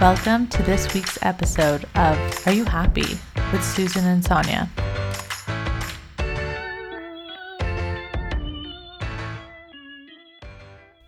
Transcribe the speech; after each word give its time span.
Welcome 0.00 0.46
to 0.46 0.62
this 0.62 0.94
week's 0.94 1.18
episode 1.20 1.84
of 1.94 2.46
Are 2.46 2.54
You 2.54 2.64
Happy 2.64 3.18
with 3.52 3.62
Susan 3.62 4.06
and 4.06 4.24
Sonia. 4.24 4.66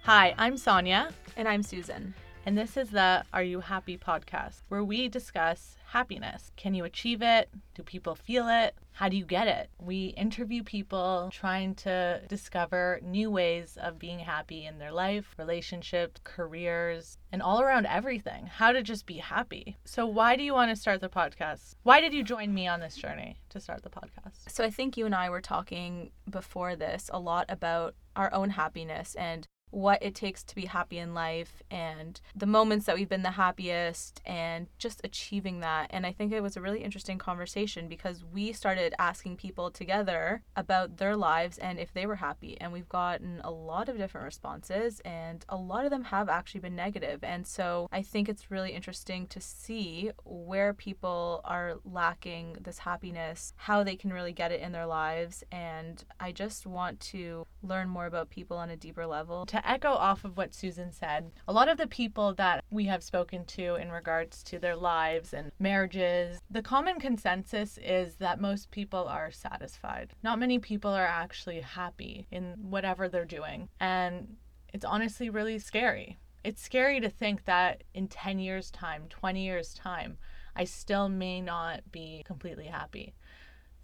Hi, 0.02 0.34
I'm 0.36 0.58
Sonia, 0.58 1.08
And 1.38 1.48
I'm 1.48 1.62
Susan. 1.62 2.12
And 2.44 2.58
this 2.58 2.76
is 2.76 2.90
the 2.90 3.24
Are 3.32 3.42
You 3.42 3.60
Happy 3.60 3.96
podcast, 3.96 4.62
where 4.68 4.82
we 4.82 5.08
discuss 5.08 5.76
happiness. 5.86 6.50
Can 6.56 6.74
you 6.74 6.84
achieve 6.84 7.22
it? 7.22 7.48
Do 7.74 7.82
people 7.84 8.16
feel 8.16 8.48
it? 8.48 8.74
How 8.92 9.08
do 9.08 9.16
you 9.16 9.24
get 9.24 9.46
it? 9.46 9.70
We 9.80 10.06
interview 10.16 10.64
people 10.64 11.30
trying 11.32 11.76
to 11.76 12.20
discover 12.28 12.98
new 13.02 13.30
ways 13.30 13.78
of 13.80 13.98
being 13.98 14.18
happy 14.18 14.66
in 14.66 14.78
their 14.78 14.92
life, 14.92 15.34
relationships, 15.38 16.20
careers, 16.24 17.16
and 17.30 17.40
all 17.40 17.60
around 17.60 17.86
everything. 17.86 18.46
How 18.46 18.72
to 18.72 18.82
just 18.82 19.06
be 19.06 19.18
happy. 19.18 19.78
So, 19.84 20.06
why 20.06 20.36
do 20.36 20.42
you 20.42 20.52
want 20.52 20.70
to 20.70 20.76
start 20.76 21.00
the 21.00 21.08
podcast? 21.08 21.76
Why 21.84 22.00
did 22.00 22.12
you 22.12 22.24
join 22.24 22.52
me 22.52 22.66
on 22.66 22.80
this 22.80 22.96
journey 22.96 23.38
to 23.50 23.60
start 23.60 23.82
the 23.82 23.90
podcast? 23.90 24.48
So 24.48 24.64
I 24.64 24.70
think 24.70 24.96
you 24.96 25.06
and 25.06 25.14
I 25.14 25.30
were 25.30 25.40
talking 25.40 26.10
before 26.28 26.74
this 26.74 27.08
a 27.12 27.20
lot 27.20 27.46
about 27.48 27.94
our 28.16 28.32
own 28.34 28.50
happiness 28.50 29.14
and 29.14 29.46
what 29.72 30.02
it 30.02 30.14
takes 30.14 30.44
to 30.44 30.54
be 30.54 30.66
happy 30.66 30.98
in 30.98 31.14
life 31.14 31.62
and 31.70 32.20
the 32.36 32.46
moments 32.46 32.86
that 32.86 32.94
we've 32.94 33.08
been 33.08 33.22
the 33.22 33.30
happiest 33.32 34.20
and 34.26 34.68
just 34.78 35.00
achieving 35.02 35.60
that. 35.60 35.88
And 35.90 36.06
I 36.06 36.12
think 36.12 36.30
it 36.30 36.42
was 36.42 36.56
a 36.56 36.60
really 36.60 36.84
interesting 36.84 37.18
conversation 37.18 37.88
because 37.88 38.22
we 38.22 38.52
started 38.52 38.94
asking 38.98 39.38
people 39.38 39.70
together 39.70 40.42
about 40.54 40.98
their 40.98 41.16
lives 41.16 41.56
and 41.56 41.78
if 41.78 41.92
they 41.92 42.04
were 42.04 42.16
happy. 42.16 42.60
And 42.60 42.72
we've 42.72 42.88
gotten 42.88 43.40
a 43.42 43.50
lot 43.50 43.88
of 43.88 43.96
different 43.96 44.26
responses 44.26 45.00
and 45.06 45.44
a 45.48 45.56
lot 45.56 45.84
of 45.84 45.90
them 45.90 46.04
have 46.04 46.28
actually 46.28 46.60
been 46.60 46.76
negative. 46.76 47.24
And 47.24 47.46
so 47.46 47.88
I 47.90 48.02
think 48.02 48.28
it's 48.28 48.50
really 48.50 48.72
interesting 48.72 49.26
to 49.28 49.40
see 49.40 50.10
where 50.24 50.74
people 50.74 51.40
are 51.44 51.78
lacking 51.84 52.58
this 52.60 52.78
happiness, 52.78 53.54
how 53.56 53.82
they 53.82 53.96
can 53.96 54.12
really 54.12 54.32
get 54.32 54.52
it 54.52 54.60
in 54.60 54.72
their 54.72 54.86
lives. 54.86 55.42
And 55.50 56.04
I 56.20 56.30
just 56.32 56.66
want 56.66 57.00
to 57.00 57.46
learn 57.62 57.88
more 57.88 58.06
about 58.06 58.28
people 58.28 58.58
on 58.58 58.68
a 58.68 58.76
deeper 58.76 59.06
level. 59.06 59.46
To 59.46 59.61
echo 59.64 59.88
off 59.90 60.24
of 60.24 60.36
what 60.36 60.54
Susan 60.54 60.92
said, 60.92 61.30
a 61.48 61.52
lot 61.52 61.68
of 61.68 61.78
the 61.78 61.86
people 61.86 62.34
that 62.34 62.64
we 62.70 62.84
have 62.86 63.02
spoken 63.02 63.44
to 63.46 63.76
in 63.76 63.90
regards 63.90 64.42
to 64.44 64.58
their 64.58 64.76
lives 64.76 65.32
and 65.32 65.52
marriages, 65.58 66.40
the 66.50 66.62
common 66.62 66.98
consensus 66.98 67.78
is 67.78 68.16
that 68.16 68.40
most 68.40 68.70
people 68.70 69.06
are 69.08 69.30
satisfied. 69.30 70.12
Not 70.22 70.38
many 70.38 70.58
people 70.58 70.90
are 70.90 71.06
actually 71.06 71.60
happy 71.60 72.26
in 72.30 72.54
whatever 72.60 73.08
they're 73.08 73.24
doing. 73.24 73.68
And 73.80 74.36
it's 74.72 74.84
honestly 74.84 75.30
really 75.30 75.58
scary. 75.58 76.18
It's 76.44 76.62
scary 76.62 77.00
to 77.00 77.08
think 77.08 77.44
that 77.44 77.84
in 77.94 78.08
10 78.08 78.38
years' 78.38 78.70
time, 78.70 79.04
20 79.08 79.44
years' 79.44 79.74
time, 79.74 80.18
I 80.56 80.64
still 80.64 81.08
may 81.08 81.40
not 81.40 81.90
be 81.92 82.22
completely 82.26 82.66
happy. 82.66 83.14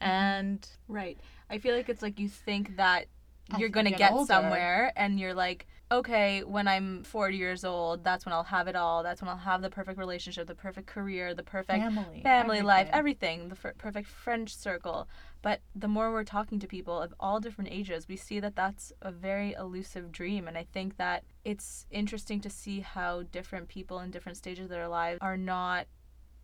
Mm-hmm. 0.02 0.10
And 0.10 0.68
Right. 0.88 1.18
I 1.50 1.58
feel 1.58 1.74
like 1.74 1.88
it's 1.88 2.02
like 2.02 2.18
you 2.18 2.28
think 2.28 2.76
that 2.76 3.06
As 3.52 3.60
you're 3.60 3.68
going 3.68 3.86
to 3.86 3.90
get 3.90 4.12
get 4.12 4.26
somewhere 4.26 4.92
and 4.96 5.18
you're 5.18 5.34
like, 5.34 5.66
okay, 5.90 6.42
when 6.44 6.68
I'm 6.68 7.02
40 7.04 7.36
years 7.36 7.64
old, 7.64 8.04
that's 8.04 8.26
when 8.26 8.32
I'll 8.32 8.42
have 8.44 8.68
it 8.68 8.76
all. 8.76 9.02
That's 9.02 9.22
when 9.22 9.28
I'll 9.30 9.36
have 9.36 9.62
the 9.62 9.70
perfect 9.70 9.98
relationship, 9.98 10.46
the 10.46 10.54
perfect 10.54 10.86
career, 10.86 11.34
the 11.34 11.42
perfect 11.42 11.82
family, 11.82 12.20
family 12.22 12.60
life, 12.60 12.88
everything. 12.92 13.40
everything, 13.40 13.48
the 13.48 13.68
f- 13.70 13.78
perfect 13.78 14.08
friend 14.08 14.48
circle. 14.48 15.08
But 15.40 15.60
the 15.74 15.88
more 15.88 16.12
we're 16.12 16.24
talking 16.24 16.58
to 16.60 16.66
people 16.66 17.00
of 17.00 17.14
all 17.18 17.40
different 17.40 17.70
ages, 17.70 18.06
we 18.06 18.16
see 18.16 18.38
that 18.40 18.54
that's 18.54 18.92
a 19.00 19.10
very 19.10 19.54
elusive 19.54 20.12
dream. 20.12 20.46
And 20.46 20.58
I 20.58 20.66
think 20.70 20.98
that 20.98 21.24
it's 21.44 21.86
interesting 21.90 22.40
to 22.42 22.50
see 22.50 22.80
how 22.80 23.22
different 23.22 23.68
people 23.68 24.00
in 24.00 24.10
different 24.10 24.36
stages 24.36 24.64
of 24.64 24.70
their 24.70 24.88
lives 24.88 25.18
are 25.22 25.36
not 25.38 25.86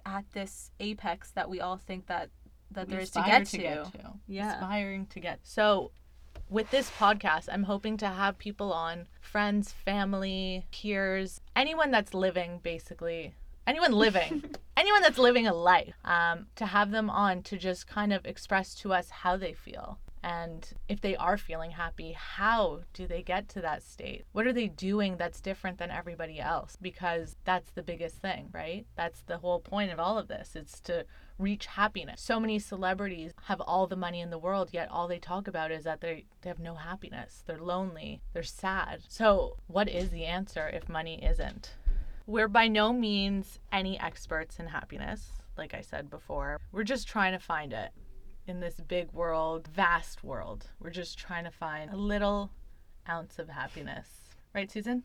at 0.07 0.25
this 0.33 0.71
apex 0.81 1.31
that 1.33 1.49
we 1.51 1.61
all 1.61 1.77
think 1.77 2.07
that 2.07 2.31
that 2.71 2.87
we 2.87 2.93
there 2.93 3.01
is 3.03 3.11
to 3.11 3.23
get 3.23 3.45
to. 3.47 3.51
to 3.53 3.59
get 3.59 3.93
to. 3.93 4.13
Yeah. 4.27 4.55
Aspiring 4.55 5.07
to 5.07 5.21
get. 5.21 5.41
So, 5.43 5.93
with 6.49 6.71
this 6.71 6.91
podcast, 6.91 7.49
I'm 7.51 7.65
hoping 7.65 7.97
to 7.99 8.07
have 8.07 8.39
people 8.39 8.73
on 8.73 9.07
friends, 9.21 9.73
family, 9.73 10.67
peers, 10.73 11.41
anyone 11.57 11.91
that's 11.91 12.15
living, 12.15 12.61
basically. 12.63 13.35
Anyone 13.67 13.93
living, 14.05 14.45
anyone 14.77 15.03
that's 15.03 15.19
living 15.19 15.47
a 15.47 15.55
life, 15.55 15.95
um, 16.05 16.47
to 16.57 16.67
have 16.67 16.91
them 16.91 17.09
on 17.09 17.43
to 17.45 17.57
just 17.57 17.87
kind 17.87 18.13
of 18.13 18.27
express 18.27 18.75
to 18.77 18.93
us 18.93 19.11
how 19.11 19.37
they 19.37 19.53
feel. 19.53 19.99
And 20.25 20.67
if 20.89 21.03
they 21.03 21.17
are 21.17 21.37
feeling 21.37 21.73
happy, 21.73 22.13
how 22.13 22.81
do 22.95 23.07
they 23.07 23.23
get 23.23 23.47
to 23.51 23.61
that 23.61 23.83
state? 23.83 24.25
What 24.33 24.47
are 24.47 24.55
they 24.55 24.69
doing 24.69 25.19
that's 25.19 25.39
different 25.39 25.77
than 25.77 25.91
everybody 25.91 26.41
else? 26.41 26.79
Because 26.81 27.37
that's 27.45 27.73
the 27.73 27.83
biggest 27.83 28.17
thing, 28.17 28.49
right? 28.51 28.87
That's 28.97 29.21
the 29.21 29.37
whole 29.37 29.61
point 29.61 29.93
of 29.93 30.01
all 30.01 30.17
of 30.19 30.29
this. 30.29 30.57
It's 30.57 30.81
to 30.81 31.05
reach 31.39 31.67
happiness. 31.67 32.23
So 32.23 32.41
many 32.41 32.59
celebrities 32.59 33.33
have 33.49 33.61
all 33.61 33.87
the 33.87 33.97
money 33.97 34.23
in 34.23 34.31
the 34.31 34.39
world, 34.39 34.71
yet 34.73 34.91
all 34.91 35.09
they 35.09 35.19
talk 35.19 35.47
about 35.47 35.71
is 35.71 35.85
that 35.85 36.01
they, 36.01 36.25
they 36.41 36.49
have 36.49 36.59
no 36.59 36.77
happiness. 36.77 37.43
They're 37.47 37.59
lonely. 37.59 38.23
They're 38.33 38.43
sad. 38.43 39.01
So, 39.09 39.59
what 39.67 39.91
is 39.91 40.09
the 40.09 40.25
answer 40.25 40.69
if 40.69 40.89
money 40.89 41.23
isn't? 41.23 41.75
We're 42.27 42.49
by 42.49 42.69
no 42.69 42.95
means 42.95 43.59
any 43.71 44.01
experts 44.01 44.59
in 44.59 44.69
happiness, 44.69 45.33
like 45.59 45.75
I 45.75 45.83
said 45.83 46.09
before. 46.09 46.63
We're 46.73 46.85
just 46.85 47.07
trying 47.07 47.33
to 47.33 47.39
find 47.39 47.75
it 47.75 47.91
in 48.47 48.61
this 48.61 48.81
big 48.81 49.13
world, 49.13 49.69
vast 49.69 50.23
world. 50.23 50.69
We're 50.81 50.91
just 50.91 51.19
trying 51.19 51.45
to 51.45 51.51
find 51.51 51.91
a 51.91 51.97
little 51.97 52.51
ounce 53.09 53.39
of 53.39 53.49
happiness. 53.49 54.09
Right, 54.55 54.71
Susan? 54.71 55.03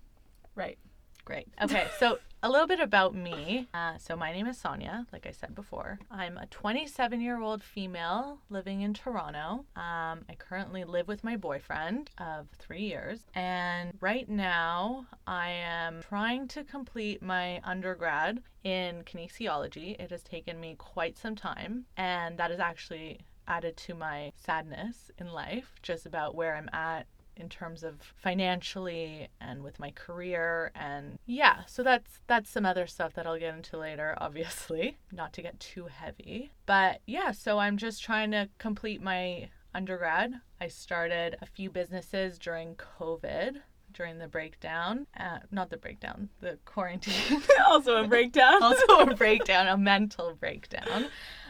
Right. 0.56 0.78
Great. 1.26 1.48
Okay, 1.62 1.88
so 2.00 2.18
a 2.42 2.50
little 2.50 2.66
bit 2.66 2.80
about 2.80 3.14
me. 3.14 3.68
Uh, 3.74 3.98
so, 3.98 4.16
my 4.16 4.32
name 4.32 4.48
is 4.48 4.58
Sonia, 4.58 5.06
like 5.12 5.28
I 5.28 5.32
said 5.32 5.54
before. 5.54 6.00
I'm 6.10 6.38
a 6.38 6.48
27 6.48 7.22
year 7.22 7.40
old 7.40 7.62
female 7.62 8.40
living 8.50 8.82
in 8.82 8.94
Toronto. 8.94 9.66
Um, 9.76 10.26
I 10.28 10.36
currently 10.38 10.86
live 10.86 11.08
with 11.08 11.24
my 11.24 11.36
boyfriend 11.36 12.10
of 12.18 12.48
three 12.58 12.82
years. 12.82 13.20
And 13.36 13.94
right 14.02 14.28
now, 14.28 15.06
I 15.28 15.50
am 15.50 16.02
trying 16.02 16.48
to 16.50 16.64
complete 16.64 17.22
my 17.22 17.62
undergrad 17.64 18.42
in 18.64 19.04
kinesiology. 19.04 20.00
It 20.00 20.10
has 20.10 20.24
taken 20.24 20.60
me 20.60 20.76
quite 20.80 21.18
some 21.18 21.36
time, 21.36 21.86
and 21.96 22.38
that 22.38 22.50
is 22.50 22.60
actually 22.60 23.20
added 23.50 23.76
to 23.78 23.94
my 23.94 24.32
sadness 24.36 25.12
in 25.18 25.34
life, 25.34 25.74
just 25.82 26.06
about 26.06 26.36
where 26.36 26.56
I'm 26.56 26.70
at 26.72 27.08
in 27.40 27.50
terms 27.50 27.84
of 27.84 27.96
financially 28.18 29.30
and 29.40 29.64
with 29.64 29.80
my 29.80 29.92
career. 29.92 30.72
And 30.76 31.18
yeah 31.26 31.62
so 31.66 31.82
that's 31.84 32.20
that's 32.28 32.50
some 32.50 32.66
other 32.66 32.86
stuff 32.86 33.14
that 33.14 33.26
I'll 33.26 33.40
get 33.40 33.56
into 33.56 33.78
later 33.78 34.14
obviously 34.22 34.98
not 35.12 35.34
to 35.34 35.42
get 35.42 35.60
too 35.60 35.86
heavy. 35.86 36.52
But 36.66 37.02
yeah 37.08 37.32
so 37.32 37.58
I'm 37.58 37.78
just 37.78 38.04
trying 38.04 38.32
to 38.32 38.50
complete 38.58 39.02
my 39.02 39.50
undergrad. 39.74 40.34
I 40.60 40.68
started 40.68 41.38
a 41.42 41.46
few 41.46 41.70
businesses 41.70 42.38
during 42.38 42.76
covid 42.76 43.58
during 43.92 44.20
the 44.20 44.28
breakdown 44.28 45.08
uh, 45.18 45.40
not 45.50 45.70
the 45.70 45.78
breakdown 45.78 46.30
the 46.42 46.60
quarantine. 46.66 47.42
Also 47.66 48.04
a 48.04 48.08
breakdown. 48.08 48.62
also 48.62 49.00
a 49.00 49.16
breakdown. 49.16 49.68
A 49.70 49.78
mental 49.78 50.34
breakdown. 50.34 51.06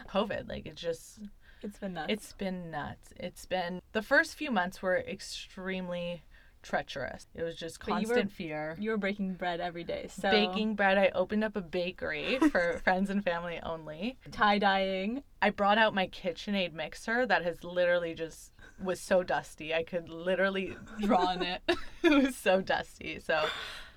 Covid 0.08 0.48
like 0.48 0.66
it 0.66 0.76
just 0.76 1.18
it's 1.62 1.78
been 1.78 1.92
nuts. 1.94 2.12
it's 2.12 2.32
been 2.32 2.70
nuts. 2.70 3.08
It's 3.16 3.46
been 3.46 3.80
the 3.92 4.02
first 4.02 4.34
few 4.36 4.50
months 4.50 4.80
were 4.82 4.98
extremely 4.98 6.22
treacherous. 6.62 7.26
It 7.34 7.42
was 7.42 7.56
just 7.56 7.78
But 7.80 7.86
you 7.88 8.06
constant 8.06 8.24
were- 8.26 8.34
fear. 8.34 8.76
you 8.78 8.90
were 8.90 8.98
breaking 8.98 9.34
bread 9.34 9.60
every 9.60 9.82
day. 9.84 10.08
So 10.10 10.30
Baking 10.30 10.74
bread. 10.74 10.98
I 10.98 11.10
opened 11.14 11.42
up 11.42 11.56
a 11.56 11.62
bakery 11.62 12.38
for 12.50 12.78
friends 12.84 13.08
and 13.10 13.24
family 13.24 13.58
only. 13.62 14.18
tie 14.30 14.58
dyeing. 14.58 15.22
I 15.40 15.50
brought 15.50 15.78
out 15.78 15.94
my 15.94 16.06
KitchenAid 16.08 16.74
mixer 16.74 17.24
that 17.26 17.44
has 17.44 17.64
literally 17.64 18.14
just 18.14 18.52
was 18.82 19.00
so 19.00 19.22
dusty. 19.22 19.74
I 19.74 19.82
could 19.84 20.08
literally 20.10 20.76
draw 21.00 21.26
on 21.28 21.42
it. 21.42 21.62
it 22.02 22.10
was 22.24 22.36
so 22.36 22.60
dusty. 22.60 23.20
So 23.20 23.46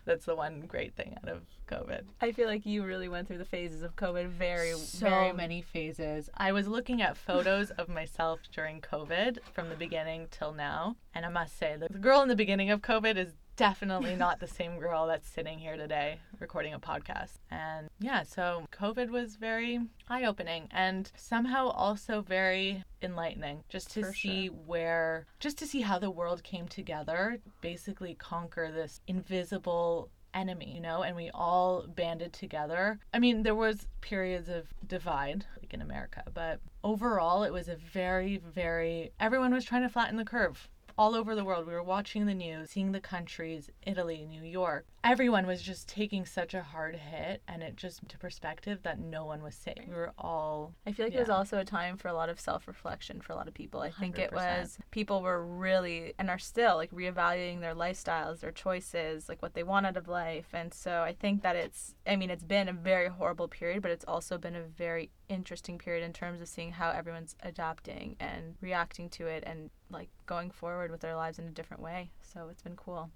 that's 0.06 0.26
the 0.26 0.36
one 0.36 0.62
great 0.62 0.96
thing 0.96 1.18
out 1.22 1.30
of 1.30 1.42
COVID. 1.74 2.04
I 2.22 2.32
feel 2.32 2.48
like 2.48 2.66
you 2.66 2.84
really 2.84 3.10
went 3.10 3.28
through 3.28 3.40
the 3.40 3.46
phases 3.46 3.82
of 3.82 3.96
COVID 3.96 4.28
very, 4.28 4.74
so 4.74 5.10
very 5.10 5.34
many 5.34 5.62
phases. 5.62 6.30
I 6.36 6.52
was 6.52 6.68
looking 6.68 7.02
at 7.02 7.18
photos 7.18 7.72
of 7.72 7.90
myself 7.90 8.40
during 8.52 8.82
COVID 8.82 9.40
from 9.54 9.70
the 9.70 9.76
beginning 9.76 10.28
till 10.30 10.54
now, 10.54 10.96
and 11.16 11.26
I 11.26 11.30
must 11.30 11.58
say 11.58 11.76
the 11.78 11.90
girl 11.90 12.22
in 12.22 12.30
the 12.30 12.36
beginning 12.36 12.70
of 12.70 12.82
COVID 12.82 13.18
is 13.18 13.34
definitely 13.56 14.16
not 14.26 14.40
the 14.40 14.48
same 14.48 14.80
girl 14.80 15.08
that's 15.08 15.28
sitting 15.28 15.60
here 15.60 15.78
today 15.78 16.20
recording 16.40 16.74
a 16.74 16.80
podcast. 16.80 17.40
And 17.50 17.90
yeah, 18.00 18.24
so 18.24 18.66
COVID 18.72 19.10
was 19.10 19.36
very 19.36 19.80
eye 20.08 20.26
opening 20.26 20.68
and 20.72 21.12
somehow 21.16 21.70
also 21.70 22.22
very 22.22 22.84
enlightening 23.02 23.64
just 23.70 23.92
to 23.92 24.04
For 24.04 24.14
see 24.14 24.48
where, 24.48 25.26
just 25.40 25.58
to 25.60 25.68
see 25.68 25.82
how 25.82 26.00
the 26.00 26.12
world 26.12 26.44
came 26.44 26.68
together, 26.68 27.40
basically 27.62 28.16
conquer 28.16 28.72
this 28.72 29.02
invisible 29.08 30.10
enemy, 30.34 30.72
you 30.74 30.82
know, 30.82 31.04
and 31.04 31.16
we 31.16 31.30
all 31.34 31.86
banded 31.88 32.34
together. 32.34 33.00
I 33.14 33.20
mean, 33.20 33.44
there 33.44 33.56
was 33.56 33.88
periods 34.02 34.50
of 34.50 34.68
divide 34.86 35.46
like 35.62 35.74
in 35.74 35.82
America, 35.82 36.24
but 36.34 36.60
overall 36.84 37.44
it 37.44 37.54
was 37.54 37.68
a 37.70 37.76
very 37.76 38.38
very 38.38 39.12
everyone 39.20 39.54
was 39.54 39.66
trying 39.66 39.84
to 39.84 39.90
flatten 39.90 40.18
the 40.18 40.26
curve 40.26 40.70
all 40.98 41.16
over 41.16 41.36
the 41.36 41.44
world. 41.44 41.66
We 41.66 41.74
were 41.74 41.84
watching 41.84 42.26
the 42.26 42.34
news, 42.34 42.72
seeing 42.72 42.92
the 42.92 43.00
countries, 43.00 43.70
Italy, 43.86 44.26
New 44.30 44.44
York, 44.44 44.86
everyone 45.04 45.46
was 45.46 45.62
just 45.62 45.88
taking 45.90 46.26
such 46.26 46.54
a 46.54 46.62
hard 46.62 46.96
hit 46.96 47.42
and 47.48 47.62
it 47.62 47.76
just 47.76 48.08
to 48.08 48.18
perspective 48.18 48.80
that 48.84 49.00
no 49.00 49.26
one 49.26 49.44
was 49.44 49.54
safe. 49.54 49.88
We 49.88 49.94
were 49.94 50.14
all 50.18 50.74
I 50.88 50.94
feel 50.94 51.06
like 51.06 51.14
it 51.14 51.20
was 51.20 51.30
also 51.30 51.58
a 51.58 51.66
time 51.66 51.98
for 51.98 52.08
a 52.08 52.14
lot 52.14 52.30
of 52.30 52.40
self 52.40 52.68
reflection 52.68 53.20
for 53.20 53.34
a 53.34 53.36
lot 53.36 53.48
of 53.48 53.54
people. 53.54 53.82
I 53.82 53.92
think 53.92 54.18
it 54.18 54.32
100%. 54.32 54.34
was 54.34 54.78
people 54.92 55.22
were 55.22 55.46
really 55.46 56.14
and 56.18 56.30
are 56.30 56.40
still 56.40 56.78
like 56.78 56.92
reevaluating 56.92 57.60
their 57.60 57.76
lifestyles, 57.76 58.40
their 58.40 58.52
choices, 58.52 59.28
like 59.28 59.42
what 59.42 59.54
they 59.54 59.64
want 59.64 59.86
out 59.86 59.98
of 59.98 60.08
life. 60.08 60.48
And 60.54 60.74
so 60.74 61.02
I 61.02 61.14
think 61.14 61.44
that 61.44 61.56
it's 61.56 61.96
I 62.08 62.16
mean, 62.16 62.30
it's 62.30 62.44
been 62.44 62.70
a 62.70 62.74
very 62.74 63.10
horrible 63.10 63.50
period, 63.50 63.82
but 63.82 63.92
it's 63.92 64.06
also 64.08 64.38
been 64.38 64.56
a 64.56 64.64
very 64.64 65.12
interesting 65.28 65.78
period 65.78 66.04
in 66.04 66.14
terms 66.14 66.40
of 66.42 66.48
seeing 66.48 66.72
how 66.72 66.92
everyone's 66.92 67.36
adapting 67.44 68.16
and 68.20 68.56
reacting 68.62 69.10
to 69.10 69.28
it 69.28 69.44
and 69.46 69.70
like 69.90 70.10
going 70.26 70.50
forward 70.50 70.92
with 70.92 71.02
their 71.02 71.16
lives 71.16 71.40
in 71.40 71.46
a 71.46 71.52
different 71.52 71.84
way. 71.84 72.12
So 72.22 72.48
it's 72.50 72.62
been 72.62 72.78
cool. 72.78 73.10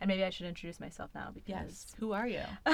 And 0.00 0.08
maybe 0.08 0.24
I 0.24 0.30
should 0.30 0.46
introduce 0.46 0.80
myself 0.80 1.10
now 1.14 1.30
because 1.32 1.48
yes. 1.48 1.86
Who 1.98 2.12
are 2.12 2.26
you? 2.26 2.42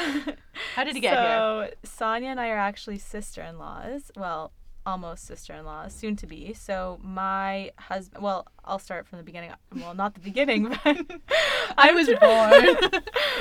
How 0.75 0.84
did 0.84 0.94
you 0.94 1.00
get 1.00 1.19
here? 1.19 1.22
so, 1.22 1.70
Sonia 1.82 2.31
and 2.31 2.40
I 2.40 2.49
are 2.49 2.58
actually 2.58 2.99
sister 2.99 3.43
in 3.43 3.58
laws. 3.58 4.10
Well, 4.16 4.52
almost 4.88 5.26
sister 5.26 5.52
in 5.52 5.66
laws, 5.66 5.94
soon 5.94 6.16
to 6.16 6.26
be. 6.26 6.55
So, 6.55 6.99
my 7.02 7.72
husband, 7.78 8.25
well, 8.25 8.46
I'll 8.64 8.78
start 8.78 9.06
from 9.06 9.19
the 9.19 9.25
beginning. 9.25 9.52
Well, 9.75 9.94
not 9.94 10.14
the 10.14 10.20
beginning, 10.20 10.69
but 10.69 10.81
I 11.76 11.93
was 11.93 12.08
born 12.20 13.00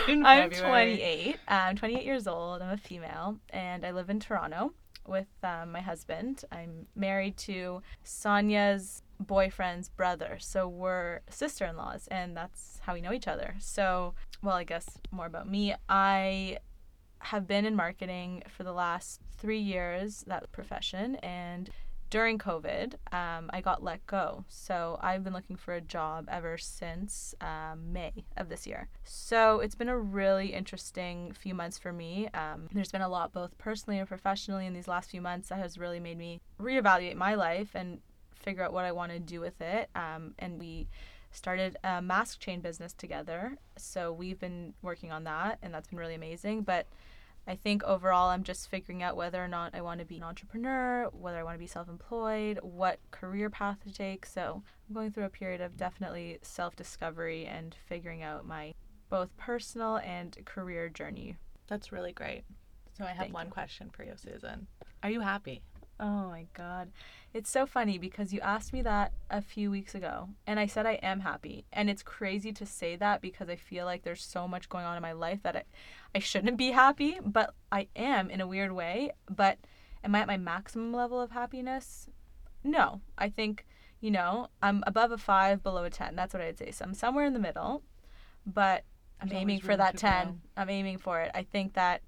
in 0.10 0.26
I'm 0.26 0.50
28. 0.50 1.38
I'm 1.48 1.76
28 1.76 2.04
years 2.04 2.28
old. 2.28 2.62
I'm 2.62 2.72
a 2.72 2.78
female, 2.78 3.38
and 3.50 3.86
I 3.86 3.92
live 3.92 4.10
in 4.10 4.20
Toronto 4.20 4.74
with 5.08 5.28
um, 5.44 5.72
my 5.72 5.80
husband. 5.80 6.44
I'm 6.52 6.88
married 6.96 7.38
to 7.38 7.82
Sonia's 8.04 9.02
boyfriend's 9.20 9.90
brother. 9.90 10.38
So 10.40 10.68
we're 10.68 11.22
sister 11.30 11.66
in 11.66 11.76
laws, 11.76 12.08
and 12.10 12.36
that's 12.36 12.80
how 12.84 12.94
we 12.94 13.02
know 13.02 13.14
each 13.14 13.28
other. 13.28 13.56
So, 13.60 14.14
well, 14.42 14.56
I 14.56 14.64
guess 14.64 14.88
more 15.12 15.26
about 15.26 15.50
me. 15.50 15.74
I 15.90 16.60
have 17.20 17.48
been 17.48 17.66
in 17.66 17.76
marketing 17.76 18.44
for 18.48 18.64
the 18.64 18.74
last 18.74 19.22
three 19.38 19.60
years, 19.60 20.24
that 20.28 20.52
profession, 20.52 21.16
and 21.18 21.70
during 22.10 22.38
COVID, 22.38 22.94
um, 23.12 23.50
I 23.52 23.62
got 23.62 23.84
let 23.84 24.06
go. 24.08 24.46
So 24.48 24.98
I've 25.02 25.24
been 25.24 25.34
looking 25.34 25.56
for 25.56 25.74
a 25.74 25.82
job 25.82 26.28
ever 26.32 26.58
since 26.58 27.36
um, 27.42 27.92
May 27.92 28.14
of 28.38 28.50
this 28.50 28.66
year. 28.66 28.88
So 29.04 29.60
it's 29.60 29.76
been 29.76 29.90
a 29.90 29.98
really 29.98 30.54
interesting 30.54 31.34
few 31.34 31.54
months 31.54 31.78
for 31.78 31.92
me. 31.92 32.30
Um, 32.34 32.70
there's 32.72 32.92
been 32.92 33.02
a 33.02 33.10
lot, 33.10 33.34
both 33.34 33.58
personally 33.58 34.00
and 34.00 34.08
professionally, 34.08 34.66
in 34.66 34.74
these 34.74 34.88
last 34.88 35.10
few 35.10 35.22
months 35.22 35.50
that 35.50 35.60
has 35.60 35.78
really 35.78 36.00
made 36.00 36.18
me 36.18 36.40
reevaluate 36.62 37.16
my 37.16 37.36
life 37.36 37.72
and 37.76 38.00
figure 38.48 38.64
out 38.64 38.72
what 38.72 38.86
I 38.86 38.94
want 38.94 39.12
to 39.12 39.20
do 39.20 39.42
with 39.42 39.60
it. 39.60 39.90
Um, 39.94 40.34
and 40.40 40.58
we 40.58 40.88
started 41.32 41.76
a 41.84 42.02
mask 42.02 42.40
chain 42.40 42.62
business 42.62 42.94
together. 42.94 43.58
So 43.78 44.14
we've 44.14 44.40
been 44.40 44.74
working 44.82 45.12
on 45.12 45.26
that, 45.26 45.60
and 45.62 45.74
that's 45.74 45.90
been 45.90 46.00
really 46.00 46.16
amazing. 46.16 46.62
But 46.62 46.88
I 47.46 47.56
think 47.58 47.84
overall, 47.84 48.30
I'm 48.30 48.44
just 48.44 48.70
figuring 48.70 49.04
out 49.04 49.18
whether 49.18 49.44
or 49.44 49.50
not 49.50 49.76
I 49.76 49.82
want 49.82 50.00
to 50.00 50.06
be 50.06 50.16
an 50.16 50.24
entrepreneur, 50.24 51.10
whether 51.12 51.38
I 51.38 51.44
want 51.44 51.56
to 51.56 51.60
be 51.60 51.68
self 51.68 51.90
employed, 51.90 52.60
what 52.62 53.00
career 53.12 53.50
path 53.50 53.80
to 53.86 53.92
take. 53.94 54.26
So 54.26 54.64
I'm 54.88 54.96
going 54.96 55.12
through 55.12 55.26
a 55.26 55.30
period 55.30 55.60
of 55.60 55.76
definitely 55.76 56.40
self 56.42 56.74
discovery 56.78 57.46
and 57.46 57.76
figuring 57.86 58.24
out 58.24 58.48
my 58.48 58.74
both 59.10 59.36
personal 59.36 59.98
and 59.98 60.38
career 60.46 60.88
journey. 60.88 61.36
That's 61.68 61.92
really 61.92 62.14
great. 62.14 62.44
So 62.98 63.04
I 63.04 63.10
have 63.10 63.18
Thank 63.18 63.34
one 63.34 63.48
you. 63.48 63.52
question 63.52 63.90
for 63.90 64.06
you, 64.06 64.14
Susan. 64.16 64.68
Are 65.04 65.10
you 65.10 65.20
happy? 65.20 65.62
Oh 66.00 66.30
my 66.30 66.46
God. 66.54 66.92
It's 67.38 67.52
so 67.52 67.68
funny 67.68 68.00
because 68.00 68.34
you 68.34 68.40
asked 68.40 68.74
me 68.74 68.82
that 68.82 69.14
a 69.30 69.44
few 69.44 69.70
weeks 69.70 69.94
ago, 69.94 70.30
and 70.48 70.60
I 70.60 70.66
said 70.66 70.88
I 70.88 70.94
am 71.04 71.20
happy. 71.20 71.66
And 71.72 71.88
it's 71.88 72.02
crazy 72.02 72.52
to 72.54 72.66
say 72.66 72.96
that 72.96 73.22
because 73.22 73.48
I 73.48 73.56
feel 73.56 73.86
like 73.86 74.02
there's 74.02 74.24
so 74.24 74.48
much 74.48 74.70
going 74.70 74.86
on 74.86 74.98
in 74.98 75.04
my 75.04 75.12
life 75.12 75.44
that 75.44 75.56
I, 75.56 75.64
I 76.16 76.18
shouldn't 76.18 76.58
be 76.58 76.72
happy, 76.72 77.20
but 77.24 77.54
I 77.72 77.90
am 77.96 78.32
in 78.32 78.42
a 78.42 78.48
weird 78.48 78.72
way. 78.72 79.12
But 79.30 79.60
am 80.04 80.16
I 80.16 80.22
at 80.22 80.28
my 80.28 80.38
maximum 80.38 80.92
level 80.94 81.22
of 81.22 81.30
happiness? 81.30 82.10
No. 82.64 83.02
I 83.20 83.30
think, 83.30 83.68
you 84.02 84.10
know, 84.10 84.48
I'm 84.64 84.84
above 84.88 85.12
a 85.12 85.18
five, 85.20 85.62
below 85.62 85.84
a 85.84 85.92
10. 85.92 86.16
That's 86.16 86.34
what 86.34 86.42
I'd 86.42 86.58
say. 86.58 86.72
So 86.72 86.86
I'm 86.86 86.96
somewhere 86.96 87.26
in 87.26 87.34
the 87.34 87.40
middle, 87.40 87.84
but 88.48 88.84
I'm 89.22 89.28
There's 89.28 89.42
aiming 89.42 89.60
for 89.60 89.78
that 89.78 89.96
10. 89.96 90.26
grow. 90.26 90.36
I'm 90.58 90.72
aiming 90.72 90.98
for 90.98 91.22
it. 91.22 91.30
I 91.36 91.44
think 91.44 91.76
that 91.76 92.02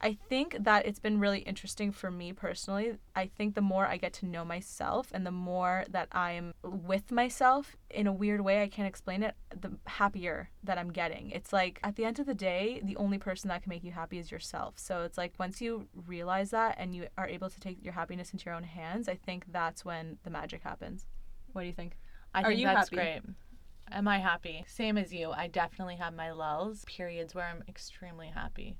I 0.00 0.16
think 0.28 0.56
that 0.60 0.86
it's 0.86 0.98
been 0.98 1.18
really 1.18 1.40
interesting 1.40 1.90
for 1.92 2.10
me 2.10 2.32
personally. 2.32 2.98
I 3.16 3.26
think 3.26 3.54
the 3.54 3.60
more 3.60 3.86
I 3.86 3.96
get 3.96 4.12
to 4.14 4.26
know 4.26 4.44
myself 4.44 5.08
and 5.12 5.26
the 5.26 5.30
more 5.30 5.84
that 5.90 6.08
I'm 6.12 6.54
with 6.62 7.10
myself 7.10 7.76
in 7.90 8.06
a 8.06 8.12
weird 8.12 8.40
way, 8.42 8.62
I 8.62 8.68
can't 8.68 8.88
explain 8.88 9.22
it, 9.22 9.34
the 9.60 9.72
happier 9.86 10.50
that 10.62 10.78
I'm 10.78 10.92
getting. 10.92 11.30
It's 11.30 11.52
like 11.52 11.80
at 11.82 11.96
the 11.96 12.04
end 12.04 12.18
of 12.18 12.26
the 12.26 12.34
day, 12.34 12.80
the 12.84 12.96
only 12.96 13.18
person 13.18 13.48
that 13.48 13.62
can 13.62 13.70
make 13.70 13.84
you 13.84 13.92
happy 13.92 14.18
is 14.18 14.30
yourself. 14.30 14.74
So 14.76 15.02
it's 15.02 15.18
like 15.18 15.32
once 15.38 15.60
you 15.60 15.88
realize 16.06 16.50
that 16.50 16.76
and 16.78 16.94
you 16.94 17.06
are 17.16 17.26
able 17.26 17.50
to 17.50 17.60
take 17.60 17.82
your 17.82 17.94
happiness 17.94 18.32
into 18.32 18.46
your 18.46 18.54
own 18.54 18.64
hands, 18.64 19.08
I 19.08 19.16
think 19.16 19.46
that's 19.50 19.84
when 19.84 20.18
the 20.22 20.30
magic 20.30 20.62
happens. 20.62 21.06
What 21.52 21.62
do 21.62 21.66
you 21.66 21.72
think? 21.72 21.96
I 22.34 22.42
Are 22.42 22.48
think 22.48 22.60
you 22.60 22.66
that's 22.66 22.90
happy? 22.90 22.96
great. 22.96 23.20
Am 23.90 24.06
I 24.06 24.18
happy? 24.18 24.64
Same 24.68 24.98
as 24.98 25.12
you. 25.12 25.30
I 25.30 25.46
definitely 25.48 25.96
have 25.96 26.14
my 26.14 26.30
lulls, 26.30 26.84
periods 26.84 27.34
where 27.34 27.46
I'm 27.46 27.64
extremely 27.68 28.28
happy. 28.28 28.76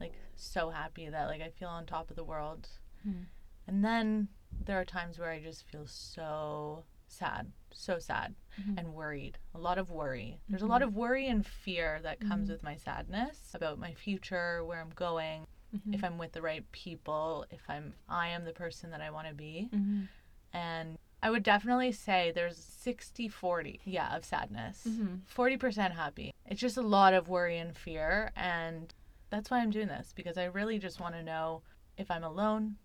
Like 0.00 0.14
so 0.36 0.70
happy 0.70 1.08
that 1.08 1.26
like 1.28 1.42
I 1.42 1.50
feel 1.50 1.68
on 1.68 1.86
top 1.86 2.10
of 2.10 2.16
the 2.16 2.24
world. 2.24 2.68
Hmm. 3.02 3.22
And 3.66 3.84
then 3.84 4.28
there 4.64 4.80
are 4.80 4.84
times 4.84 5.18
where 5.18 5.30
I 5.30 5.40
just 5.40 5.64
feel 5.70 5.86
so 5.86 6.84
sad, 7.06 7.52
so 7.72 7.98
sad 7.98 8.34
Mhm. 8.60 8.78
and 8.78 8.94
worried. 8.94 9.38
A 9.54 9.58
lot 9.58 9.78
of 9.78 9.90
worry. 9.90 10.40
There's 10.48 10.62
a 10.62 10.66
lot 10.66 10.82
of 10.82 10.94
worry 10.96 11.28
and 11.28 11.46
fear 11.46 12.00
that 12.02 12.20
comes 12.20 12.48
with 12.50 12.62
my 12.62 12.76
sadness 12.76 13.52
about 13.54 13.78
my 13.78 13.94
future, 13.94 14.64
where 14.64 14.80
I'm 14.80 14.90
going, 14.90 15.46
Mhm. 15.74 15.94
if 15.94 16.02
I'm 16.04 16.18
with 16.18 16.32
the 16.32 16.42
right 16.42 16.70
people, 16.72 17.46
if 17.50 17.68
I'm 17.68 17.94
I 18.08 18.28
am 18.28 18.44
the 18.44 18.52
person 18.52 18.90
that 18.90 19.00
I 19.00 19.10
want 19.10 19.28
to 19.28 19.34
be. 19.34 19.68
Mhm. 19.72 20.08
And 20.52 20.98
I 21.22 21.30
would 21.30 21.42
definitely 21.42 21.92
say 21.92 22.30
there's 22.32 22.56
60 22.56 23.28
40, 23.28 23.80
yeah, 23.84 24.16
of 24.16 24.24
sadness. 24.24 24.84
Mhm. 24.88 25.20
40% 25.26 25.94
happy. 25.94 26.32
It's 26.46 26.60
just 26.60 26.76
a 26.76 26.82
lot 26.82 27.12
of 27.12 27.28
worry 27.28 27.58
and 27.58 27.76
fear. 27.76 28.32
And 28.34 28.94
that's 29.30 29.50
why 29.50 29.60
I'm 29.60 29.70
doing 29.70 29.88
this 29.88 30.12
because 30.14 30.36
I 30.36 30.44
really 30.44 30.78
just 30.78 31.00
want 31.00 31.14
to 31.14 31.22
know 31.22 31.62
if 31.96 32.10
I'm 32.10 32.24
alone, 32.24 32.76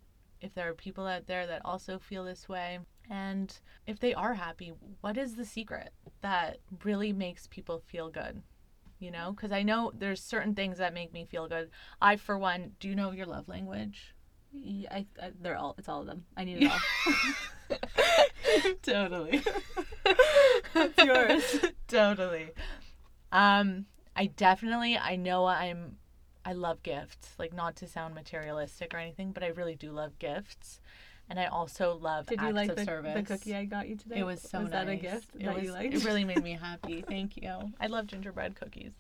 if 0.42 0.54
there 0.54 0.70
are 0.70 0.74
people 0.74 1.08
out 1.08 1.28
there 1.28 1.48
that 1.48 1.62
also 1.66 2.00
feel 2.00 2.24
this 2.24 2.48
way. 2.48 2.80
And 3.10 3.56
if 3.86 4.00
they 4.00 4.14
are 4.14 4.34
happy, 4.34 4.74
what 5.02 5.18
is 5.18 5.36
the 5.36 5.46
secret 5.46 5.92
that 6.22 6.58
really 6.84 7.14
makes 7.14 7.48
people 7.48 7.82
feel 7.88 8.10
good? 8.10 8.42
You 9.00 9.12
know, 9.12 9.32
because 9.32 9.52
I 9.52 9.64
know 9.64 9.92
there's 9.94 10.24
certain 10.24 10.56
things 10.56 10.78
that 10.78 10.94
make 10.94 11.12
me 11.14 11.26
feel 11.26 11.48
good. 11.48 11.70
I, 12.02 12.16
for 12.16 12.38
one, 12.38 12.72
do 12.80 12.88
you 12.88 12.96
know 12.96 13.12
your 13.12 13.26
love 13.26 13.48
language? 13.48 14.16
Yeah, 14.54 14.90
I, 14.92 15.06
I, 15.22 15.32
they're 15.40 15.58
all. 15.58 15.76
It's 15.78 15.90
all 15.90 16.02
of 16.02 16.08
them. 16.08 16.26
I 16.38 16.46
need 16.46 16.64
it 16.64 16.72
all. 17.70 17.78
totally. 18.82 19.44
That's 20.74 21.04
yours. 21.04 21.60
totally. 21.88 22.52
Um, 23.32 23.86
I 24.16 24.28
definitely 24.28 24.98
I 24.98 25.18
know 25.18 25.46
I'm 25.46 25.98
I 26.46 26.54
love 26.54 26.84
gifts. 26.84 27.34
Like 27.40 27.54
not 27.54 27.76
to 27.78 27.88
sound 27.88 28.14
materialistic 28.16 28.94
or 28.94 28.98
anything, 28.98 29.32
but 29.32 29.44
I 29.44 29.48
really 29.48 29.76
do 29.76 29.92
love 29.92 30.18
gifts. 30.20 30.80
And 31.28 31.40
I 31.40 31.46
also 31.48 31.98
love 32.00 32.28
Did 32.28 32.38
acts 32.38 32.48
you 32.50 32.54
like 32.54 32.70
of 32.70 32.76
the, 32.76 32.86
service. 32.86 33.16
the 33.16 33.24
cookie 33.24 33.56
I 33.56 33.66
got 33.66 33.90
you 33.90 33.96
today? 33.96 34.20
It 34.20 34.24
was 34.26 34.42
so 34.44 34.60
nice. 34.60 34.66
Was 34.66 34.74
nice. 34.74 34.86
that 34.86 34.92
a 34.92 34.96
gift 34.96 35.28
it 35.40 35.46
that 35.46 35.56
was, 35.56 35.64
you 35.64 35.72
liked? 35.72 35.94
It 35.96 36.06
really 36.06 36.24
made 36.24 36.44
me 36.44 36.52
happy. 36.62 37.02
Thank 37.02 37.38
you. 37.38 37.74
I 37.82 37.88
love 37.88 38.06
gingerbread 38.06 38.56
cookies. 38.56 38.92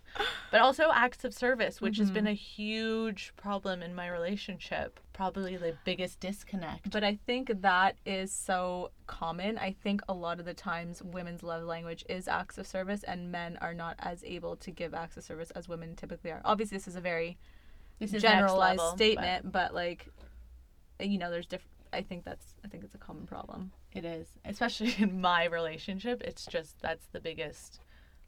But 0.49 0.61
also 0.61 0.89
acts 0.91 1.23
of 1.23 1.35
service, 1.35 1.81
which 1.81 1.99
has 1.99 2.09
Mhm. 2.09 2.13
been 2.15 2.27
a 2.27 2.33
huge 2.33 3.31
problem 3.37 3.83
in 3.83 3.93
my 3.93 4.07
relationship. 4.07 4.99
Probably 5.15 5.55
the 5.55 5.77
biggest 5.86 6.19
disconnect. 6.19 6.91
But 6.91 7.05
I 7.05 7.17
think 7.25 7.62
that 7.62 7.95
is 8.05 8.34
so 8.34 8.91
common. 9.07 9.57
I 9.57 9.72
think 9.72 10.01
a 10.10 10.13
lot 10.13 10.39
of 10.39 10.45
the 10.45 10.53
times 10.53 11.01
women's 11.01 11.41
love 11.41 11.63
language 11.63 12.03
is 12.10 12.27
acts 12.27 12.57
of 12.57 12.67
service, 12.67 13.01
and 13.03 13.31
men 13.31 13.57
are 13.62 13.74
not 13.74 13.95
as 14.00 14.25
able 14.25 14.57
to 14.57 14.72
give 14.72 14.93
acts 14.93 15.15
of 15.15 15.24
service 15.24 15.51
as 15.51 15.69
women 15.69 15.95
typically 15.95 16.31
are. 16.31 16.41
Obviously, 16.43 16.75
this 16.75 16.88
is 16.88 16.98
a 16.98 17.01
very 17.01 17.38
this 18.00 18.13
is 18.13 18.22
generalized 18.22 18.77
level, 18.77 18.91
but 18.91 18.98
statement, 18.98 19.51
but, 19.53 19.74
like, 19.74 20.07
eh, 21.00 21.05
you 21.05 21.17
know, 21.17 21.31
there's 21.31 21.48
different. 21.48 21.72
I 21.93 22.01
think 22.01 22.25
that's. 22.25 22.53
I 22.65 22.67
think 22.67 22.84
it's 22.84 22.95
a 22.95 22.98
common 22.98 23.25
problem. 23.25 23.72
It 23.93 24.03
is, 24.03 24.27
especially 24.43 24.95
in 25.00 25.22
my 25.22 25.45
relationship. 25.45 26.22
It's 26.25 26.45
just 26.45 26.81
that's 26.81 27.05
the 27.13 27.22
biggest 27.22 27.79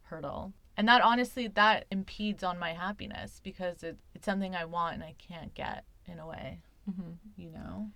hurdle. 0.04 0.54
And 0.78 0.88
that 0.88 1.02
honestly, 1.02 1.48
that 1.48 1.84
impedes 1.90 2.42
on 2.42 2.58
my 2.58 2.72
happiness 2.72 3.42
because 3.44 3.82
it, 3.82 3.98
it's 4.14 4.24
something 4.24 4.54
I 4.54 4.64
want 4.64 4.94
and 4.94 5.02
I 5.02 5.14
can't 5.18 5.52
get 5.52 5.84
in 6.06 6.18
a 6.18 6.26
way, 6.26 6.60
Mm-hmm. 6.88 7.10
you 7.36 7.50
know? 7.50 7.90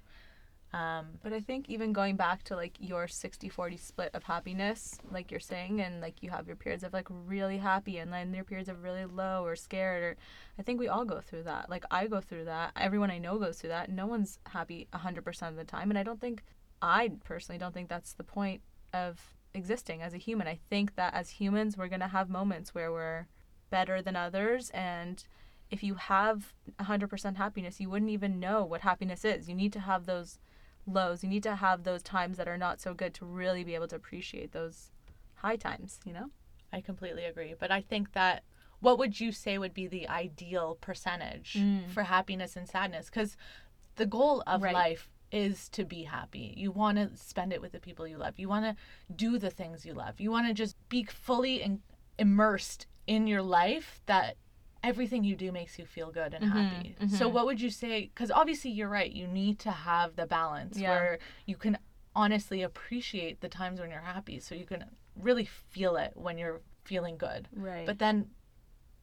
Um, 0.75 1.19
But 1.23 1.33
I 1.35 1.41
think 1.41 1.69
even 1.69 1.93
going 1.93 2.17
back 2.17 2.45
to 2.45 2.57
like 2.57 2.77
your 2.81 3.07
60 3.07 3.49
40 3.49 3.77
split 3.77 4.11
of 4.15 4.23
happiness, 4.23 4.99
like 5.11 5.31
you're 5.31 5.41
saying, 5.41 5.81
and 5.83 6.01
like 6.01 6.23
you 6.23 6.31
have 6.31 6.47
your 6.47 6.57
periods 6.57 6.83
of 6.83 6.93
like 6.95 7.07
really 7.11 7.59
happy 7.59 7.99
and 7.99 8.13
then 8.13 8.33
your 8.33 8.45
periods 8.45 8.71
of 8.71 8.83
really 8.83 9.05
low 9.05 9.45
or 9.45 9.55
scared, 9.55 10.03
or 10.03 10.17
I 10.59 10.63
think 10.63 10.81
we 10.81 10.89
all 10.89 11.05
go 11.05 11.21
through 11.21 11.43
that. 11.45 11.69
Like 11.69 11.85
I 11.91 12.07
go 12.07 12.21
through 12.21 12.47
that. 12.47 12.73
Everyone 12.77 13.11
I 13.11 13.19
know 13.19 13.39
goes 13.39 13.59
through 13.59 13.71
that. 13.71 13.91
No 13.91 14.07
one's 14.07 14.39
happy 14.47 14.89
100% 14.95 15.49
of 15.49 15.57
the 15.57 15.65
time. 15.65 15.91
And 15.91 15.99
I 15.99 16.03
don't 16.03 16.21
think, 16.21 16.43
I 16.81 17.11
personally 17.23 17.59
don't 17.59 17.75
think 17.75 17.89
that's 17.91 18.15
the 18.15 18.25
point 18.25 18.63
of 18.95 19.21
existing 19.55 20.01
as 20.01 20.15
a 20.15 20.19
human. 20.19 20.49
I 20.49 20.59
think 20.71 20.97
that 20.97 21.13
as 21.13 21.29
humans, 21.31 21.77
we're 21.77 21.89
going 21.89 22.01
to 22.01 22.09
have 22.09 22.31
moments 22.31 22.75
where 22.75 22.91
we're 22.91 23.27
better 23.71 24.01
than 24.01 24.17
others 24.17 24.71
and 24.71 25.23
if 25.73 25.83
you 25.83 25.95
have 25.95 26.53
100% 26.79 27.37
happiness 27.37 27.81
you 27.81 27.89
wouldn't 27.91 28.11
even 28.11 28.39
know 28.39 28.65
what 28.65 28.83
happiness 28.83 29.25
is 29.25 29.49
you 29.49 29.55
need 29.55 29.73
to 29.73 29.81
have 29.81 30.07
those 30.07 30.39
lows 30.87 31.25
you 31.25 31.29
need 31.31 31.43
to 31.43 31.57
have 31.57 31.83
those 31.83 32.03
times 32.03 32.37
that 32.37 32.47
are 32.47 32.59
not 32.59 32.81
so 32.81 32.93
good 32.95 33.15
to 33.15 33.25
really 33.25 33.65
be 33.65 33.75
able 33.75 33.89
to 33.89 33.97
appreciate 33.97 34.53
those 34.53 34.91
high 35.37 35.57
times 35.57 35.99
you 36.05 36.13
know 36.13 36.31
I 36.75 36.81
completely 36.81 37.25
agree. 37.27 37.55
But 37.59 37.71
I 37.71 37.83
think 37.83 38.13
that 38.13 38.45
what 38.81 38.99
would 38.99 39.21
you 39.21 39.31
say 39.31 39.59
would 39.59 39.75
be 39.75 39.87
the 39.87 40.09
ideal 40.09 40.79
percentage 40.81 41.57
Mm. 41.59 41.91
for 41.91 42.05
happiness 42.05 42.57
and 42.57 42.67
sadness? 42.67 43.11
Because 43.11 43.37
the 43.97 44.07
goal 44.07 44.43
of 44.47 44.63
Right. 44.63 44.73
life 44.73 45.11
is 45.31 45.69
to 45.77 45.85
be 45.85 46.05
happy. 46.05 46.55
You 46.57 46.71
want 46.73 46.97
to 46.97 47.15
spend 47.15 47.53
it 47.53 47.61
with 47.61 47.73
the 47.73 47.79
people 47.79 48.09
you 48.09 48.17
love. 48.17 48.39
You 48.39 48.49
want 48.49 48.65
to 48.65 48.75
do 49.15 49.37
the 49.39 49.51
things 49.51 49.85
you 49.85 49.93
love. 49.93 50.19
You 50.19 50.31
want 50.31 50.47
to 50.49 50.55
just 50.55 50.77
be 50.89 51.05
fully 51.05 51.61
in, 51.61 51.83
immersed 52.19 52.87
in 53.07 53.27
your 53.27 53.43
life 53.43 54.01
that 54.07 54.37
everything 54.83 55.23
you 55.25 55.37
do 55.37 55.53
makes 55.53 55.79
you 55.79 55.87
feel 55.87 56.11
good 56.11 56.35
and 56.35 56.45
Mhm, 56.45 56.51
happy. 56.53 56.97
So 57.09 57.29
mhm. 57.29 57.33
what 57.33 57.47
would 57.47 57.61
you 57.61 57.71
say 57.71 58.11
cuz 58.15 58.31
obviously 58.31 58.71
you're 58.71 58.89
right. 58.89 59.11
You 59.11 59.27
need 59.27 59.59
to 59.61 59.71
have 59.71 60.17
the 60.17 60.27
balance 60.27 60.79
Yeah. 60.79 60.91
where 60.91 61.19
you 61.47 61.57
can 61.57 61.79
honestly 62.15 62.63
appreciate 62.63 63.41
the 63.41 63.49
times 63.49 63.81
when 63.81 63.91
you're 63.91 64.01
happy 64.01 64.39
so 64.39 64.55
you 64.55 64.67
can 64.67 64.85
really 65.17 65.45
feel 65.45 65.97
it 65.97 66.13
when 66.17 66.37
you're 66.39 66.61
feeling 66.85 67.17
good. 67.17 67.49
right 67.53 67.87
But 67.87 67.99
then 67.99 68.31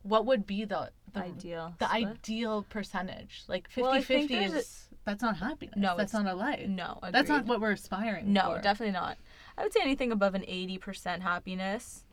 what 0.03 0.25
would 0.25 0.45
be 0.45 0.65
the 0.65 0.91
the, 1.13 1.21
ideal 1.21 1.73
the 1.79 1.87
split? 1.87 2.07
ideal 2.07 2.63
percentage? 2.69 3.43
Like 3.47 3.67
50 3.67 3.81
Well, 3.81 3.91
I 3.93 4.01
think 4.01 4.29
50 4.29 4.43
a- 4.43 4.57
is 4.57 4.89
that's 5.05 5.23
not 5.23 5.37
happiness. 5.37 5.75
No, 5.77 5.97
that's 5.97 6.13
not 6.13 6.27
a 6.27 6.33
life. 6.35 6.67
no 6.67 6.99
That's 7.11 7.29
not 7.29 7.45
what 7.45 7.59
we're 7.61 7.71
aspiring 7.71 8.25
for. 8.25 8.31
No, 8.31 8.55
for. 8.55 8.61
definitely 8.61 8.93
not. 8.93 9.17
I 9.57 9.63
would 9.63 9.73
say 9.73 9.79
anything 9.81 10.11
above 10.11 10.35
an 10.35 10.43
80% 10.43 11.21
happiness. 11.21 12.05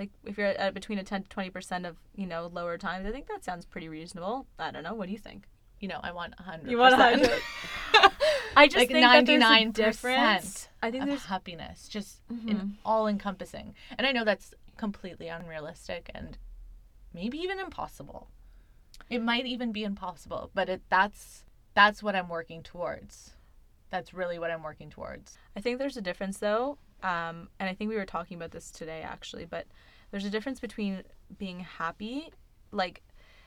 Like 0.00 0.10
if 0.24 0.38
you're 0.38 0.46
at 0.46 0.72
between 0.72 0.98
a 0.98 1.04
10 1.04 1.24
to 1.24 1.28
20% 1.28 1.86
of, 1.86 1.98
you 2.16 2.26
know, 2.26 2.50
lower 2.50 2.78
times, 2.78 3.06
I 3.06 3.12
think 3.12 3.28
that 3.28 3.44
sounds 3.44 3.66
pretty 3.66 3.90
reasonable. 3.90 4.46
I 4.58 4.70
don't 4.70 4.82
know. 4.82 4.94
What 4.94 5.06
do 5.06 5.12
you 5.12 5.18
think? 5.18 5.44
You 5.78 5.88
know, 5.88 6.00
I 6.02 6.10
want 6.12 6.34
100%. 6.38 6.70
You 6.70 6.78
want 6.78 6.96
100? 6.98 7.30
I 8.56 8.66
just 8.66 8.76
like 8.78 8.88
think 8.88 9.02
that 9.02 9.26
there's 9.26 9.42
a 9.42 9.46
99% 9.46 9.74
difference. 9.74 10.68
I 10.82 10.90
think 10.90 11.04
there's 11.04 11.26
happiness, 11.26 11.86
just 11.86 12.26
Mhm. 12.28 12.48
in 12.48 12.78
all 12.82 13.06
encompassing. 13.06 13.74
And 13.98 14.06
I 14.06 14.12
know 14.12 14.24
that's 14.24 14.54
completely 14.78 15.28
unrealistic 15.28 16.10
and 16.14 16.38
maybe 17.12 17.36
even 17.38 17.60
impossible. 17.60 18.30
It 19.10 19.22
might 19.22 19.44
even 19.44 19.70
be 19.70 19.84
impossible, 19.84 20.50
but 20.54 20.70
it 20.70 20.80
that's 20.88 21.44
that's 21.74 22.02
what 22.02 22.16
I'm 22.16 22.30
working 22.30 22.62
towards. 22.62 23.34
That's 23.90 24.14
really 24.14 24.38
what 24.38 24.50
I'm 24.50 24.62
working 24.62 24.88
towards. 24.88 25.36
I 25.54 25.60
think 25.60 25.78
there's 25.78 25.98
a 25.98 26.02
difference 26.02 26.38
though, 26.38 26.78
um, 27.02 27.48
and 27.58 27.68
I 27.68 27.74
think 27.74 27.90
we 27.90 27.96
were 27.96 28.06
talking 28.06 28.36
about 28.38 28.52
this 28.52 28.70
today 28.70 29.02
actually. 29.02 29.44
But 29.44 29.66
there's 30.10 30.24
a 30.24 30.30
difference 30.30 30.60
between 30.60 31.02
being 31.38 31.60
happy, 31.60 32.32
like 32.72 33.02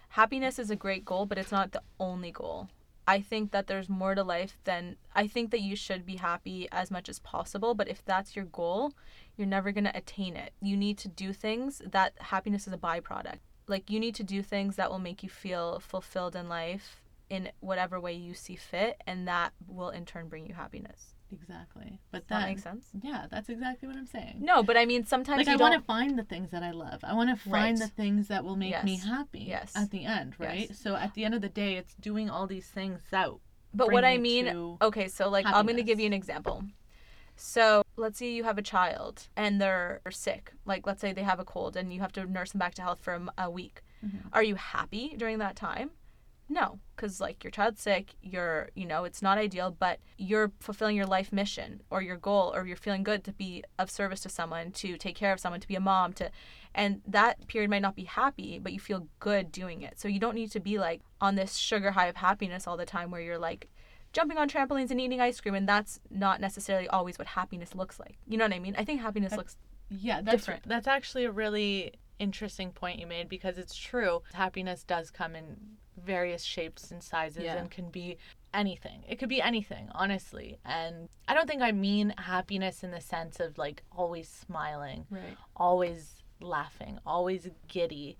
happiness 0.09 0.59
is 0.59 0.69
a 0.69 0.75
great 0.75 1.05
goal, 1.05 1.25
but 1.25 1.37
it's 1.37 1.51
not 1.51 1.71
the 1.71 1.81
only 1.99 2.31
goal. 2.31 2.69
I 3.05 3.19
think 3.19 3.51
that 3.51 3.67
there's 3.67 3.89
more 3.89 4.15
to 4.15 4.23
life 4.23 4.57
than 4.63 4.95
I 5.13 5.27
think 5.27 5.51
that 5.51 5.59
you 5.59 5.75
should 5.75 6.05
be 6.05 6.15
happy 6.15 6.69
as 6.71 6.89
much 6.89 7.09
as 7.09 7.19
possible. 7.19 7.73
But 7.75 7.89
if 7.89 8.03
that's 8.05 8.35
your 8.35 8.45
goal, 8.45 8.93
you're 9.35 9.47
never 9.47 9.73
gonna 9.73 9.91
attain 9.93 10.37
it. 10.37 10.53
You 10.61 10.77
need 10.77 10.97
to 10.99 11.09
do 11.09 11.33
things 11.33 11.81
that 11.91 12.13
happiness 12.19 12.65
is 12.65 12.73
a 12.73 12.77
byproduct. 12.77 13.39
Like 13.67 13.89
you 13.89 13.99
need 13.99 14.15
to 14.15 14.23
do 14.23 14.41
things 14.41 14.77
that 14.77 14.89
will 14.89 14.99
make 14.99 15.21
you 15.21 15.29
feel 15.29 15.79
fulfilled 15.79 16.35
in 16.35 16.47
life 16.47 17.01
in 17.29 17.51
whatever 17.59 17.99
way 17.99 18.13
you 18.13 18.33
see 18.33 18.55
fit, 18.55 19.01
and 19.07 19.27
that 19.27 19.53
will 19.67 19.89
in 19.89 20.05
turn 20.05 20.27
bring 20.29 20.45
you 20.45 20.53
happiness. 20.53 21.12
Exactly. 21.33 21.99
But 22.11 22.27
Does 22.27 22.29
that 22.29 22.47
makes 22.47 22.63
sense? 22.63 22.85
Yeah, 23.01 23.25
that's 23.29 23.49
exactly 23.49 23.87
what 23.87 23.97
I'm 23.97 24.05
saying. 24.05 24.37
No, 24.41 24.63
but 24.63 24.77
I 24.77 24.85
mean 24.85 25.05
sometimes 25.05 25.39
like 25.45 25.47
I 25.47 25.55
want 25.55 25.73
to 25.75 25.81
find 25.81 26.17
the 26.17 26.23
things 26.23 26.51
that 26.51 26.63
I 26.63 26.71
love. 26.71 26.99
I 27.03 27.13
want 27.13 27.29
to 27.29 27.35
find 27.35 27.79
Right. 27.79 27.89
the 27.89 27.93
things 27.95 28.27
that 28.27 28.43
will 28.43 28.55
make 28.55 28.81
me 28.83 28.97
happy. 28.97 29.39
Yes. 29.47 29.73
At 29.75 29.91
the 29.91 30.05
end, 30.05 30.35
right? 30.39 30.67
Yes. 30.69 30.79
So 30.79 30.95
at 30.95 31.13
the 31.15 31.25
end 31.25 31.33
of 31.33 31.41
the 31.41 31.49
day, 31.49 31.75
it's 31.75 31.95
doing 31.95 32.29
all 32.29 32.47
these 32.47 32.67
things 32.67 33.01
that. 33.11 33.29
but 33.73 33.91
what 33.91 34.05
I 34.05 34.17
mean, 34.17 34.77
okay, 34.81 35.07
so 35.07 35.29
like 35.29 35.45
I'm 35.47 35.65
going 35.65 35.77
to 35.77 35.83
give 35.83 35.99
you 35.99 36.05
an 36.05 36.13
example. 36.13 36.63
So 37.35 37.83
let's 37.95 38.19
say 38.19 38.29
you 38.31 38.43
have 38.43 38.57
a 38.59 38.61
child 38.61 39.27
and 39.35 39.59
they're 39.59 40.01
sick. 40.11 40.53
Like 40.65 40.85
let's 40.85 41.01
say 41.01 41.13
they 41.13 41.23
have 41.23 41.39
a 41.39 41.45
cold 41.45 41.75
and 41.75 41.91
you 41.93 41.99
have 42.01 42.11
to 42.13 42.25
nurse 42.25 42.51
them 42.51 42.59
back 42.59 42.75
to 42.75 42.81
health 42.83 42.99
for 43.01 43.19
a 43.37 43.49
week. 43.49 43.81
Mhm. 44.05 44.27
Are 44.33 44.43
you 44.43 44.55
happy 44.55 45.15
during 45.17 45.39
that 45.39 45.55
time? 45.55 45.89
No, 46.53 46.77
because 46.95 47.19
like 47.19 47.43
your 47.43 47.49
child's 47.49 47.81
sick, 47.81 48.13
you're, 48.21 48.69
you 48.75 48.85
know, 48.85 49.05
it's 49.05 49.23
not 49.23 49.39
ideal, 49.39 49.75
but 49.77 49.99
you're 50.19 50.51
fulfilling 50.59 50.95
your 50.95 51.07
life 51.07 51.33
mission 51.33 51.81
or 51.89 52.03
your 52.03 52.15
goal, 52.15 52.53
or 52.53 52.67
you're 52.67 52.77
feeling 52.77 53.01
good 53.01 53.23
to 53.23 53.33
be 53.33 53.63
of 53.79 53.89
service 53.89 54.19
to 54.19 54.29
someone, 54.29 54.71
to 54.73 54.95
take 54.95 55.15
care 55.15 55.33
of 55.33 55.39
someone, 55.39 55.59
to 55.59 55.67
be 55.67 55.73
a 55.73 55.79
mom, 55.79 56.13
to, 56.13 56.29
and 56.75 57.01
that 57.07 57.47
period 57.47 57.71
might 57.71 57.81
not 57.81 57.95
be 57.95 58.03
happy, 58.03 58.59
but 58.59 58.71
you 58.71 58.79
feel 58.79 59.07
good 59.19 59.51
doing 59.51 59.81
it. 59.81 59.99
So 59.99 60.07
you 60.07 60.19
don't 60.19 60.35
need 60.35 60.51
to 60.51 60.59
be 60.59 60.77
like 60.77 61.01
on 61.19 61.33
this 61.33 61.55
sugar 61.55 61.89
high 61.89 62.05
of 62.05 62.17
happiness 62.17 62.67
all 62.67 62.77
the 62.77 62.85
time 62.85 63.09
where 63.09 63.21
you're 63.21 63.39
like 63.39 63.67
jumping 64.11 64.37
on 64.37 64.47
trampolines 64.47 64.91
and 64.91 65.01
eating 65.01 65.19
ice 65.19 65.41
cream, 65.41 65.55
and 65.55 65.67
that's 65.67 65.99
not 66.11 66.39
necessarily 66.39 66.87
always 66.87 67.17
what 67.17 67.29
happiness 67.29 67.73
looks 67.73 67.99
like. 67.99 68.19
You 68.27 68.37
know 68.37 68.45
what 68.45 68.53
I 68.53 68.59
mean? 68.59 68.75
I 68.77 68.85
think 68.85 69.01
happiness 69.01 69.31
That- 69.31 69.39
looks 69.39 69.57
Yeah, 69.89 70.21
that's 70.21 70.37
different. 70.37 70.67
That's 70.67 70.87
actually 70.87 71.25
a 71.25 71.31
really 71.31 71.93
interesting 72.19 72.71
point 72.71 72.99
you 72.99 73.07
made 73.07 73.27
because 73.27 73.57
it's 73.57 73.75
true. 73.75 74.21
Happiness 74.33 74.83
does 74.83 75.09
come 75.09 75.35
in 75.35 75.57
various 75.97 76.43
shapes 76.43 76.91
and 76.91 77.03
sizes 77.03 77.43
Yeah. 77.43 77.55
and 77.57 77.69
can 77.69 77.89
be 77.89 78.17
anything. 78.53 79.03
It 79.07 79.17
could 79.17 79.29
be 79.29 79.41
anything, 79.41 79.89
honestly. 79.93 80.59
And 80.65 81.09
I 81.27 81.33
don't 81.33 81.47
think 81.47 81.61
I 81.61 81.71
mean 81.71 82.13
happiness 82.17 82.83
in 82.83 82.91
the 82.91 83.01
sense 83.01 83.39
of 83.39 83.57
like 83.57 83.83
always 83.91 84.27
smiling, 84.29 85.05
right. 85.09 85.37
always 85.55 86.23
laughing, 86.41 86.99
always 87.05 87.49
giddy. 87.67 88.17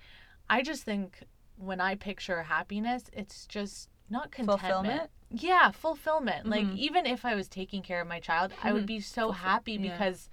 I 0.49 0.61
just 0.63 0.83
think 0.83 1.23
when 1.57 1.79
I 1.79 1.95
picture 1.95 2.43
happiness, 2.43 3.03
it's 3.13 3.45
just 3.45 3.89
not 4.09 4.31
contentment. 4.31 4.61
Fulfillment? 4.61 5.09
Yeah, 5.29 5.71
fulfillment. 5.71 6.47
Like 6.47 6.65
Mhm. 6.65 6.77
even 6.77 7.05
if 7.05 7.25
I 7.25 7.35
was 7.35 7.47
taking 7.47 7.81
care 7.81 8.01
of 8.01 8.07
my 8.07 8.19
child, 8.19 8.53
I 8.63 8.71
would 8.73 8.83
Mhm. 8.83 8.87
be 8.87 8.99
so 9.01 9.27
Fulfill- 9.27 9.31
happy 9.33 9.73
yeah. 9.73 9.91
because 9.91 10.29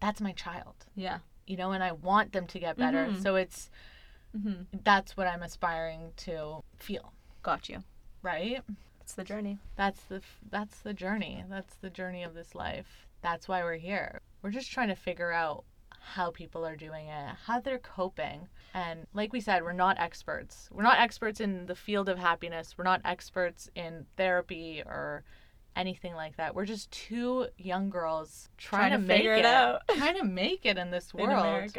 that's 0.00 0.20
my 0.20 0.32
child 0.32 0.86
Yeah. 0.94 1.18
you 1.46 1.56
know, 1.56 1.72
and 1.72 1.82
I 1.82 1.92
want 1.92 2.32
them 2.32 2.46
to 2.48 2.58
get 2.60 2.76
better. 2.76 3.06
Mhm. 3.06 3.22
So 3.22 3.34
it's 3.36 3.70
Mm-hmm. 4.36 4.78
that's 4.84 5.16
what 5.16 5.26
I'm 5.26 5.42
aspiring 5.42 6.12
to 6.18 6.62
feel, 6.78 7.12
Got 7.42 7.68
you. 7.68 7.82
right? 8.22 8.62
It's 9.00 9.14
the 9.14 9.24
journey. 9.24 9.58
That's 9.76 10.00
the 10.04 10.20
that's 10.50 10.78
the 10.80 10.92
journey. 10.94 11.44
That's 11.50 11.74
the 11.76 11.90
journey 11.90 12.22
of 12.22 12.34
this 12.34 12.54
life. 12.54 13.06
That's 13.22 13.48
why 13.48 13.62
we're 13.64 13.76
here. 13.76 14.20
We're 14.42 14.50
just 14.50 14.70
trying 14.70 14.88
to 14.88 14.94
figure 14.94 15.32
out 15.32 15.64
how 16.00 16.30
people 16.30 16.64
are 16.64 16.76
doing 16.76 17.08
it, 17.08 17.34
how 17.44 17.60
they're 17.60 17.78
coping. 17.78 18.48
And 18.72 19.06
like 19.12 19.32
we 19.32 19.40
said, 19.40 19.62
we're 19.64 19.72
not 19.72 19.98
experts. 19.98 20.68
We're 20.72 20.82
not 20.84 20.98
experts 21.00 21.40
in 21.40 21.66
the 21.66 21.74
field 21.74 22.08
of 22.08 22.18
happiness. 22.18 22.74
We're 22.78 22.84
not 22.84 23.00
experts 23.04 23.68
in 23.74 24.06
therapy 24.16 24.82
or 24.86 25.24
anything 25.76 26.14
like 26.14 26.36
that. 26.36 26.54
We're 26.54 26.64
just 26.64 26.90
two 26.90 27.48
young 27.58 27.90
girls 27.90 28.48
trying, 28.58 28.90
Trying 28.90 28.92
to 28.92 28.96
to, 28.98 29.08
make 29.08 29.16
figure 29.18 29.34
it, 29.34 29.38
it 29.40 29.44
out. 29.44 29.82
trying 29.96 30.16
to 30.16 30.24
make 30.24 30.64
it 30.64 30.78
in 30.78 30.90
this 30.90 31.12
world. 31.14 31.72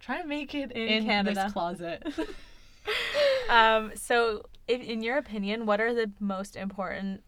Trying 0.00 0.22
to 0.22 0.28
make 0.28 0.54
it 0.54 0.72
In 0.72 0.88
in, 0.88 1.04
Canada. 1.04 1.42
this 1.44 1.52
closet. 1.52 2.02
um, 3.50 3.92
so, 3.94 4.44
if, 4.66 4.80
in 4.80 5.02
your 5.02 5.18
opinion, 5.18 5.66
what 5.66 5.80
are 5.80 5.94
the 5.94 6.10
most 6.20 6.56
important 6.56 7.22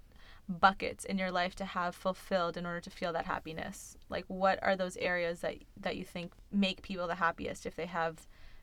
buckets 0.49 1.05
in 1.05 1.19
your 1.19 1.31
life 1.31 1.55
to 1.57 1.65
have 1.65 1.95
fulfilled 1.95 2.57
in 2.57 2.67
order 2.67 2.81
to 2.81 2.91
feel 2.91 3.13
that 3.13 3.27
happiness? 3.27 3.97
Like, 4.09 4.25
what 4.29 4.59
are 4.63 4.77
those 4.77 4.97
areas 4.97 5.41
that 5.41 5.57
that 5.81 5.97
you 5.97 6.05
think 6.05 6.33
make 6.51 6.83
people 6.83 7.07
the 7.07 7.17
happiest 7.17 7.67
if 7.67 7.77
they 7.77 7.87
have 7.87 8.15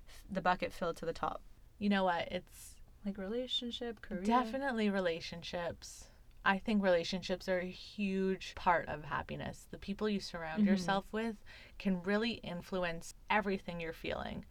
f- 0.07 0.23
the 0.31 0.41
bucket 0.41 0.73
filled 0.73 0.97
to 0.97 1.05
the 1.05 1.13
top? 1.13 1.41
you 1.81 1.87
know 1.87 2.03
what? 2.03 2.27
It's 2.29 2.75
Like 3.05 3.17
relationship, 3.17 4.01
career. 4.01 4.21
definitely 4.23 4.89
relationships. 4.89 6.08
I 6.49 6.57
think 6.57 6.81
relationships 6.81 7.47
are 7.47 7.59
a 7.59 7.69
huge 7.69 8.55
part 8.55 8.89
of 8.89 9.03
happiness. 9.03 9.67
The 9.69 9.77
people 9.77 10.09
you 10.09 10.19
surround 10.19 10.63
Mhm. 10.63 10.67
yourself 10.67 11.05
with 11.11 11.35
can 11.77 12.01
really 12.01 12.31
influence 12.43 13.13
everything 13.29 13.79
you're 13.79 13.93
feeling. 13.93 14.45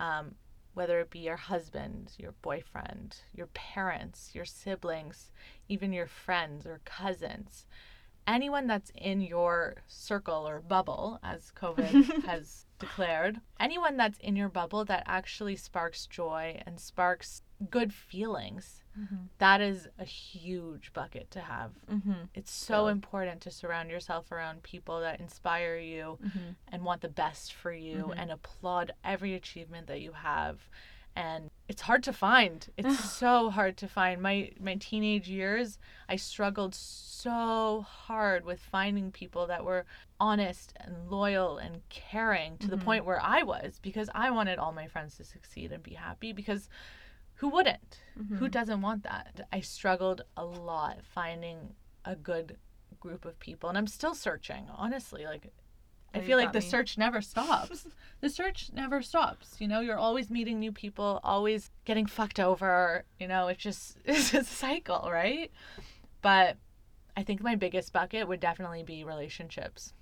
Um, 0.00 0.34
whether 0.74 0.98
it 1.00 1.10
be 1.10 1.20
your 1.20 1.36
husband, 1.36 2.14
your 2.18 2.32
boyfriend, 2.42 3.18
your 3.32 3.46
parents, 3.46 4.34
your 4.34 4.44
siblings, 4.44 5.30
even 5.68 5.92
your 5.92 6.08
friends 6.08 6.66
or 6.66 6.80
cousins. 6.84 7.64
Anyone 8.26 8.66
that's 8.66 8.90
in 8.96 9.20
your 9.20 9.84
circle 9.86 10.48
or 10.48 10.60
bubble, 10.60 11.20
as 11.22 11.52
COVID 11.52 12.22
has 12.26 12.66
declared, 12.80 13.40
anyone 13.60 13.96
that's 13.96 14.18
in 14.18 14.34
your 14.34 14.48
bubble 14.48 14.84
that 14.86 15.04
actually 15.06 15.54
sparks 15.54 16.06
joy 16.08 16.60
and 16.66 16.80
sparks 16.80 17.42
good 17.70 17.92
feelings, 17.92 18.82
Mhm. 18.98 19.28
that 19.38 19.60
is 19.60 19.88
a 19.98 20.04
huge 20.04 20.92
bucket 20.92 21.30
to 21.32 21.40
have. 21.40 21.72
Mm-hmm. 21.86 22.24
It's 22.34 22.50
so 22.50 22.86
Yeah. 22.86 22.92
important 22.92 23.40
to 23.42 23.50
surround 23.50 23.90
yourself 23.90 24.30
around 24.30 24.62
people 24.62 25.00
that 25.00 25.20
inspire 25.20 25.76
you 25.78 26.18
Mm-hmm. 26.22 26.50
and 26.68 26.84
want 26.84 27.00
the 27.02 27.08
best 27.08 27.52
for 27.52 27.72
you 27.72 28.08
Mhm. 28.08 28.14
and 28.18 28.30
applaud 28.30 28.92
every 29.04 29.34
achievement 29.34 29.86
that 29.86 30.00
you 30.00 30.12
have 30.12 30.68
and 31.18 31.50
it's 31.66 31.80
hard 31.80 32.02
to 32.02 32.12
find. 32.12 32.70
It's 32.76 32.98
so 33.18 33.48
hard 33.48 33.78
to 33.78 33.88
find. 33.88 34.20
My 34.20 34.52
my 34.60 34.74
teenage 34.74 35.30
years, 35.30 35.78
I 36.10 36.16
struggled 36.16 36.74
so 36.74 37.80
hard 37.88 38.44
with 38.44 38.60
finding 38.60 39.10
people 39.10 39.46
that 39.46 39.64
were 39.64 39.86
honest 40.20 40.74
and 40.76 41.08
loyal 41.10 41.56
and 41.56 41.80
caring 41.88 42.58
to 42.58 42.68
the 42.68 42.76
Mhm. 42.76 42.84
point 42.84 43.04
where 43.06 43.20
I 43.22 43.42
was 43.44 43.78
because 43.78 44.10
I 44.14 44.30
wanted 44.30 44.58
all 44.58 44.72
my 44.72 44.88
friends 44.88 45.16
to 45.16 45.24
succeed 45.24 45.72
and 45.72 45.82
be 45.82 45.94
happy 45.94 46.34
because 46.34 46.68
who 47.36 47.48
wouldn't? 47.48 48.00
Who 48.16 48.46
Mhm. 48.46 48.50
doesn't 48.50 48.80
want 48.82 49.02
that? 49.04 49.46
I 49.52 49.60
struggled 49.60 50.22
a 50.36 50.44
lot 50.44 51.04
finding 51.04 51.74
a 52.04 52.16
good 52.16 52.56
group 53.00 53.24
of 53.24 53.38
people 53.38 53.68
and 53.68 53.76
I'm 53.78 53.86
still 53.86 54.14
searching, 54.14 54.68
honestly. 54.74 55.24
Like 55.26 55.52
I 56.14 56.20
feel 56.20 56.38
like 56.38 56.52
the 56.52 56.60
me. 56.60 56.64
search 56.66 56.96
never 56.96 57.20
stops. 57.20 57.86
the 58.20 58.30
search 58.30 58.70
never 58.72 59.02
stops. 59.02 59.56
You 59.60 59.68
know, 59.68 59.80
you're 59.80 59.98
always 59.98 60.30
meeting 60.30 60.58
new 60.58 60.72
people, 60.72 61.20
always 61.22 61.70
getting 61.84 62.06
fucked 62.06 62.40
over. 62.40 63.04
You 63.20 63.28
know, 63.28 63.48
it's 63.48 63.62
just 63.62 63.98
it's 64.06 64.32
a 64.32 64.42
cycle, 64.44 65.08
right? 65.12 65.50
But 66.22 66.56
I 67.16 67.22
think 67.22 67.42
my 67.42 67.54
biggest 67.54 67.92
bucket 67.92 68.28
would 68.28 68.40
definitely 68.40 68.82
be 68.82 69.04
relationships 69.04 69.92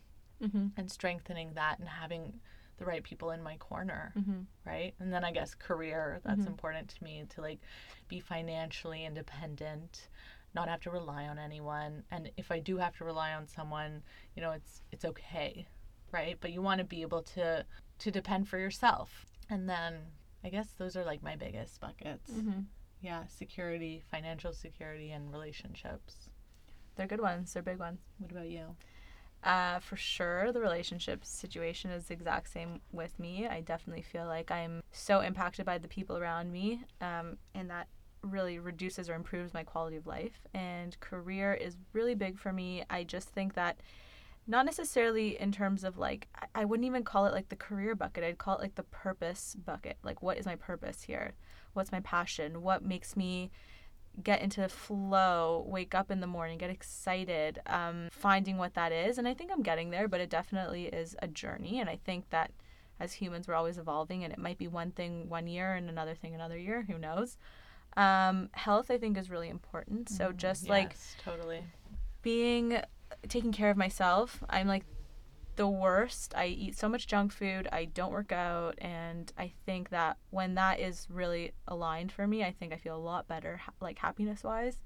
Mhm. 0.40 0.72
and 0.76 0.90
strengthening 0.90 1.54
that 1.54 1.78
and 1.80 1.88
having 1.88 2.40
the 2.78 2.84
right 2.84 3.02
people 3.02 3.30
in 3.30 3.42
my 3.42 3.56
corner, 3.58 4.12
Mhm. 4.16 4.46
right? 4.64 4.94
And 4.98 5.12
then 5.12 5.24
I 5.24 5.32
guess 5.32 5.54
career, 5.54 6.20
that's 6.24 6.44
Mhm. 6.44 6.48
important 6.48 6.88
to 6.90 7.04
me 7.04 7.24
to 7.30 7.40
like 7.40 7.60
be 8.08 8.20
financially 8.20 9.04
independent, 9.04 10.08
not 10.54 10.68
have 10.68 10.80
to 10.82 10.90
rely 10.90 11.26
on 11.28 11.38
anyone. 11.38 12.04
And 12.10 12.30
if 12.36 12.50
I 12.50 12.60
do 12.60 12.76
have 12.78 12.96
to 12.96 13.04
rely 13.04 13.32
on 13.34 13.46
someone, 13.46 14.02
you 14.34 14.42
know, 14.42 14.52
it's 14.52 14.82
it's 14.92 15.04
okay, 15.04 15.66
right? 16.12 16.38
But 16.40 16.52
you 16.52 16.62
want 16.62 16.78
to 16.78 16.84
be 16.84 17.02
able 17.02 17.22
to 17.22 17.64
to 17.98 18.10
depend 18.10 18.48
for 18.48 18.58
yourself. 18.58 19.26
And 19.48 19.68
then 19.68 20.12
I 20.42 20.48
guess 20.50 20.72
those 20.72 20.96
are 20.96 21.04
like 21.04 21.22
my 21.22 21.36
biggest 21.36 21.80
buckets. 21.80 22.30
Mhm. 22.30 22.66
Yeah, 23.00 23.26
security, 23.26 24.00
financial 24.00 24.52
security 24.52 25.12
and 25.12 25.30
relationships. 25.30 26.28
They're 26.96 27.06
good 27.06 27.20
ones. 27.20 27.52
They're 27.52 27.62
big 27.62 27.78
ones. 27.78 28.00
What 28.18 28.30
about 28.30 28.48
you? 28.48 28.76
Uh, 29.44 29.78
for 29.78 29.96
sure, 29.96 30.52
the 30.52 30.60
relationship 30.60 31.22
situation 31.22 31.90
is 31.90 32.06
the 32.06 32.14
exact 32.14 32.50
same 32.50 32.80
with 32.92 33.18
me. 33.18 33.46
I 33.46 33.60
definitely 33.60 34.02
feel 34.02 34.24
like 34.26 34.50
I'm 34.50 34.82
so 34.90 35.20
impacted 35.20 35.66
by 35.66 35.76
the 35.76 35.86
people 35.86 36.16
around 36.16 36.50
me, 36.50 36.82
um, 37.02 37.36
and 37.54 37.68
that 37.68 37.88
really 38.22 38.58
reduces 38.58 39.10
or 39.10 39.14
improves 39.14 39.52
my 39.52 39.62
quality 39.62 39.96
of 39.96 40.06
life. 40.06 40.46
And 40.54 40.98
career 41.00 41.52
is 41.52 41.76
really 41.92 42.14
big 42.14 42.38
for 42.38 42.54
me. 42.54 42.84
I 42.88 43.04
just 43.04 43.28
think 43.28 43.52
that 43.52 43.76
not 44.46 44.64
necessarily 44.64 45.38
in 45.38 45.52
terms 45.52 45.84
of 45.84 45.98
like, 45.98 46.28
I- 46.34 46.62
I 46.62 46.64
wouldn't 46.64 46.86
even 46.86 47.04
call 47.04 47.26
it 47.26 47.34
like 47.34 47.50
the 47.50 47.56
career 47.56 47.94
bucket. 47.94 48.24
I'd 48.24 48.38
call 48.38 48.56
it 48.56 48.62
like 48.62 48.76
the 48.76 48.82
purpose 48.84 49.54
bucket. 49.62 49.98
Like, 50.02 50.22
what 50.22 50.38
is 50.38 50.46
my 50.46 50.56
purpose 50.56 51.02
here? 51.02 51.34
What's 51.74 51.92
my 51.92 52.00
passion? 52.00 52.62
What 52.62 52.82
makes 52.82 53.14
me 53.14 53.50
get 54.22 54.40
into 54.40 54.68
flow, 54.68 55.64
wake 55.68 55.94
up 55.94 56.10
in 56.10 56.20
the 56.20 56.26
morning, 56.26 56.58
get 56.58 56.70
excited, 56.70 57.60
um, 57.66 58.08
finding 58.10 58.58
what 58.58 58.74
that 58.74 58.92
is. 58.92 59.18
And 59.18 59.26
I 59.26 59.34
think 59.34 59.50
I'm 59.52 59.62
getting 59.62 59.90
there, 59.90 60.08
but 60.08 60.20
it 60.20 60.30
definitely 60.30 60.86
is 60.86 61.16
a 61.20 61.28
journey. 61.28 61.80
And 61.80 61.90
I 61.90 61.96
think 62.04 62.30
that 62.30 62.52
as 63.00 63.14
humans, 63.14 63.48
we're 63.48 63.54
always 63.54 63.78
evolving, 63.78 64.22
and 64.22 64.32
it 64.32 64.38
might 64.38 64.58
be 64.58 64.68
one 64.68 64.92
thing 64.92 65.28
one 65.28 65.46
year 65.46 65.74
and 65.74 65.88
another 65.88 66.14
thing 66.14 66.34
another 66.34 66.58
year. 66.58 66.84
Who 66.88 66.96
knows? 66.96 67.36
Um, 67.96 68.50
health, 68.52 68.90
I 68.90 68.98
think, 68.98 69.18
is 69.18 69.30
really 69.30 69.48
important. 69.48 70.08
So 70.08 70.32
just 70.32 70.68
like 70.68 70.94
totally. 71.22 71.64
being 72.22 72.80
taking 73.28 73.52
care 73.52 73.70
of 73.70 73.76
myself. 73.76 74.42
I'm 74.48 74.66
like 74.66 74.84
the 75.56 75.68
worst. 75.68 76.34
I 76.36 76.46
eat 76.46 76.76
so 76.76 76.88
much 76.88 77.06
junk 77.06 77.32
food. 77.32 77.68
I 77.72 77.86
don't 77.86 78.12
work 78.12 78.32
out, 78.32 78.74
and 78.78 79.32
I 79.38 79.52
think 79.66 79.90
that 79.90 80.16
when 80.30 80.54
that 80.54 80.80
is 80.80 81.06
really 81.10 81.52
aligned 81.68 82.12
for 82.12 82.26
me, 82.26 82.44
I 82.44 82.52
think 82.52 82.72
I 82.72 82.76
feel 82.76 82.96
a 82.96 82.98
lot 82.98 83.28
better, 83.28 83.60
like 83.80 83.98
happiness 83.98 84.42
wise. 84.44 84.78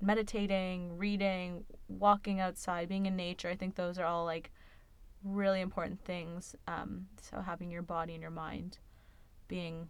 Meditating, 0.00 0.98
reading, 0.98 1.64
walking 1.88 2.40
outside, 2.40 2.88
being 2.88 3.06
in 3.06 3.16
nature. 3.16 3.48
I 3.48 3.56
think 3.56 3.74
those 3.74 3.98
are 3.98 4.04
all 4.04 4.24
like 4.24 4.50
really 5.22 5.60
important 5.60 6.04
things. 6.04 6.54
Um, 6.68 7.06
so 7.22 7.40
having 7.40 7.70
your 7.70 7.82
body 7.82 8.12
and 8.12 8.20
your 8.20 8.30
mind 8.30 8.78
being 9.48 9.88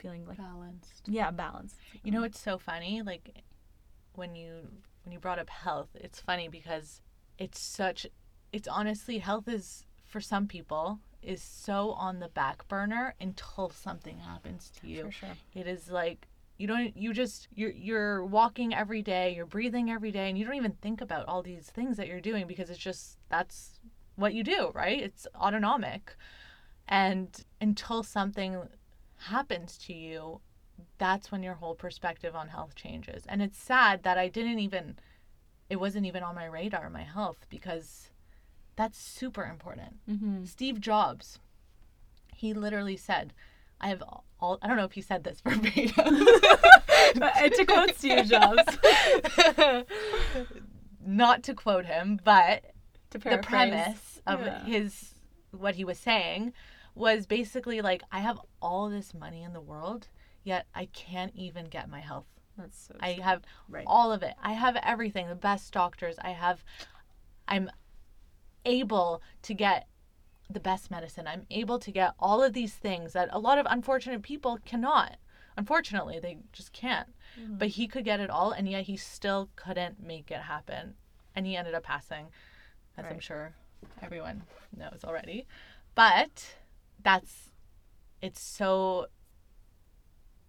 feeling 0.00 0.24
like 0.26 0.38
Balanced. 0.38 1.02
yeah 1.06 1.30
balanced. 1.30 1.76
You 2.04 2.12
know, 2.12 2.22
it's 2.22 2.40
so 2.40 2.58
funny. 2.58 3.02
Like 3.02 3.42
when 4.14 4.34
you 4.34 4.66
when 5.04 5.12
you 5.12 5.18
brought 5.18 5.38
up 5.38 5.50
health, 5.50 5.90
it's 5.94 6.20
funny 6.20 6.48
because 6.48 7.00
it's 7.38 7.60
such. 7.60 8.06
It's 8.52 8.68
honestly 8.68 9.18
health 9.18 9.48
is 9.48 9.84
for 10.06 10.20
some 10.20 10.46
people 10.46 11.00
is 11.22 11.42
so 11.42 11.90
on 11.92 12.20
the 12.20 12.28
back 12.28 12.66
burner 12.68 13.14
until 13.20 13.70
something 13.70 14.18
happens 14.18 14.70
to 14.80 14.88
you. 14.88 15.04
for 15.04 15.12
sure. 15.12 15.36
It 15.54 15.66
is 15.66 15.90
like 15.90 16.28
you 16.58 16.66
don't 16.66 16.96
you 16.96 17.12
just 17.12 17.48
you're 17.54 17.70
you're 17.70 18.24
walking 18.24 18.74
every 18.74 19.02
day, 19.02 19.34
you're 19.34 19.46
breathing 19.46 19.90
every 19.90 20.10
day, 20.10 20.28
and 20.28 20.38
you 20.38 20.44
don't 20.44 20.54
even 20.54 20.72
think 20.80 21.00
about 21.00 21.26
all 21.26 21.42
these 21.42 21.66
things 21.66 21.96
that 21.96 22.08
you're 22.08 22.20
doing 22.20 22.46
because 22.46 22.70
it's 22.70 22.78
just 22.78 23.18
that's 23.28 23.80
what 24.16 24.34
you 24.34 24.42
do, 24.42 24.70
right? 24.74 25.00
It's 25.00 25.26
autonomic. 25.36 26.16
And 26.88 27.44
until 27.60 28.02
something 28.02 28.68
happens 29.16 29.78
to 29.86 29.92
you, 29.92 30.40
that's 30.98 31.30
when 31.30 31.42
your 31.42 31.54
whole 31.54 31.74
perspective 31.74 32.34
on 32.34 32.48
health 32.48 32.74
changes. 32.74 33.24
And 33.28 33.42
it's 33.42 33.58
sad 33.58 34.02
that 34.02 34.18
I 34.18 34.28
didn't 34.28 34.58
even 34.58 34.96
it 35.70 35.76
wasn't 35.76 36.06
even 36.06 36.22
on 36.22 36.34
my 36.34 36.46
radar, 36.46 36.88
my 36.88 37.02
health, 37.02 37.46
because 37.50 38.10
that's 38.78 38.96
super 38.98 39.44
important. 39.44 39.96
Mm-hmm. 40.08 40.44
Steve 40.44 40.80
Jobs, 40.80 41.40
he 42.34 42.54
literally 42.54 42.96
said, 42.96 43.34
I 43.80 43.88
have 43.88 44.02
all, 44.40 44.58
I 44.62 44.68
don't 44.68 44.76
know 44.76 44.84
if 44.84 44.92
he 44.92 45.02
said 45.02 45.24
this 45.24 45.40
verbatim. 45.40 45.92
but 47.16 47.54
to 47.54 47.64
quote 47.66 47.94
Steve 47.96 48.26
Jobs. 48.26 48.62
Not 51.04 51.42
to 51.44 51.54
quote 51.54 51.86
him, 51.86 52.20
but 52.22 52.62
To 53.10 53.18
the 53.18 53.38
premise 53.38 54.20
of 54.28 54.40
Yeah. 54.46 54.64
his, 54.64 55.14
what 55.50 55.74
he 55.74 55.84
was 55.84 55.98
saying 55.98 56.52
was 56.94 57.26
basically 57.26 57.80
like, 57.80 58.02
I 58.12 58.20
have 58.20 58.38
all 58.62 58.88
this 58.88 59.12
money 59.12 59.42
in 59.42 59.52
the 59.54 59.60
world, 59.60 60.06
yet 60.44 60.66
I 60.74 60.86
can't 60.86 61.32
even 61.34 61.64
get 61.66 61.90
my 61.90 62.00
health. 62.00 62.26
That's 62.56 62.88
so 62.88 62.94
I 63.00 63.14
sad. 63.14 63.22
have 63.24 63.42
right. 63.68 63.84
all 63.88 64.12
of 64.12 64.22
it. 64.22 64.34
I 64.40 64.52
have 64.52 64.76
everything, 64.84 65.28
the 65.28 65.34
best 65.34 65.72
doctors. 65.72 66.16
I 66.20 66.30
have, 66.30 66.64
I'm 67.48 67.70
able 68.68 69.22
to 69.42 69.54
get 69.54 69.88
the 70.50 70.60
best 70.60 70.90
medicine. 70.90 71.26
I'm 71.26 71.46
able 71.50 71.78
to 71.78 71.90
get 71.90 72.14
all 72.18 72.42
of 72.42 72.52
these 72.52 72.74
things 72.74 73.12
that 73.12 73.28
a 73.32 73.38
lot 73.38 73.58
of 73.58 73.66
unfortunate 73.68 74.22
people 74.22 74.58
cannot. 74.64 75.16
Unfortunately, 75.56 76.20
they 76.20 76.38
just 76.52 76.72
can't. 76.72 77.08
Mhm. 77.36 77.58
But 77.58 77.68
he 77.68 77.88
could 77.88 78.04
get 78.04 78.20
it 78.20 78.30
all, 78.30 78.52
and 78.52 78.68
yet 78.68 78.84
he 78.84 78.96
still 78.96 79.50
couldn't 79.56 80.00
make 80.00 80.30
it 80.30 80.42
happen. 80.42 80.94
And 81.34 81.46
he 81.46 81.56
ended 81.56 81.74
up 81.74 81.82
passing, 81.82 82.28
as 82.96 83.04
I'm 83.06 83.20
sure 83.20 83.54
everyone 84.00 84.44
knows 84.76 85.04
already. 85.04 85.46
But 85.94 86.56
that's, 87.02 87.50
it's 88.22 88.40
so, 88.40 89.06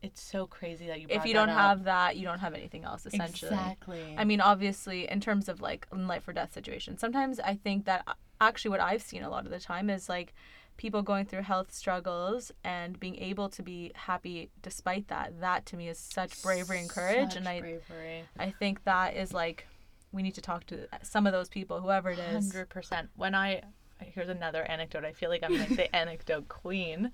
it's 0.01 0.21
so 0.21 0.47
crazy 0.47 0.87
that 0.87 1.01
you. 1.01 1.07
if 1.09 1.25
you 1.25 1.33
don't 1.33 1.49
up. 1.49 1.57
have 1.57 1.83
that, 1.83 2.15
you 2.15 2.23
don't 2.23 2.39
have 2.39 2.53
anything 2.53 2.85
else 2.85 3.05
essentially. 3.05 3.51
exactly. 3.51 4.15
I 4.17 4.23
mean, 4.23 4.41
obviously, 4.41 5.09
in 5.09 5.19
terms 5.19 5.49
of 5.49 5.61
like 5.61 5.87
life 5.91 6.27
or 6.27 6.33
death 6.33 6.53
situations, 6.53 6.99
sometimes 7.01 7.39
I 7.39 7.55
think 7.55 7.85
that 7.85 8.03
uh, 8.07 8.13
actually 8.39 8.71
what 8.71 8.79
I've 8.79 9.01
seen 9.01 9.23
a 9.23 9.29
lot 9.29 9.45
of 9.45 9.51
the 9.51 9.59
time 9.59 9.89
is 9.89 10.07
like 10.07 10.33
people 10.77 11.01
going 11.01 11.25
through 11.25 11.41
health 11.41 11.73
struggles 11.73 12.53
and 12.63 12.97
being 12.97 13.17
able 13.17 13.49
to 13.49 13.61
be 13.61 13.91
happy 13.95 14.49
despite 14.61 15.09
that. 15.09 15.41
That 15.41 15.65
to 15.67 15.75
me 15.75 15.89
is 15.89 15.99
such 15.99 16.41
bravery 16.41 16.79
and 16.79 16.89
courage, 16.89 17.35
and 17.35 17.47
I 17.47 17.59
bravery. 17.59 18.23
I 18.37 18.51
think 18.51 18.83
that 18.85 19.15
is 19.15 19.33
like 19.33 19.67
we 20.11 20.23
need 20.23 20.35
to 20.35 20.41
talk 20.41 20.65
to 20.67 20.87
some 21.03 21.27
of 21.27 21.33
those 21.33 21.49
people, 21.49 21.81
whoever 21.81 22.09
it 22.09 22.19
is. 22.19 22.51
Hundred 22.51 22.69
percent. 22.69 23.09
When 23.15 23.35
I 23.35 23.63
here's 24.01 24.29
another 24.29 24.63
anecdote. 24.63 25.05
I 25.05 25.11
feel 25.11 25.29
like 25.29 25.43
I'm 25.43 25.57
like 25.57 25.75
the 25.75 25.93
anecdote 25.95 26.47
queen, 26.47 27.11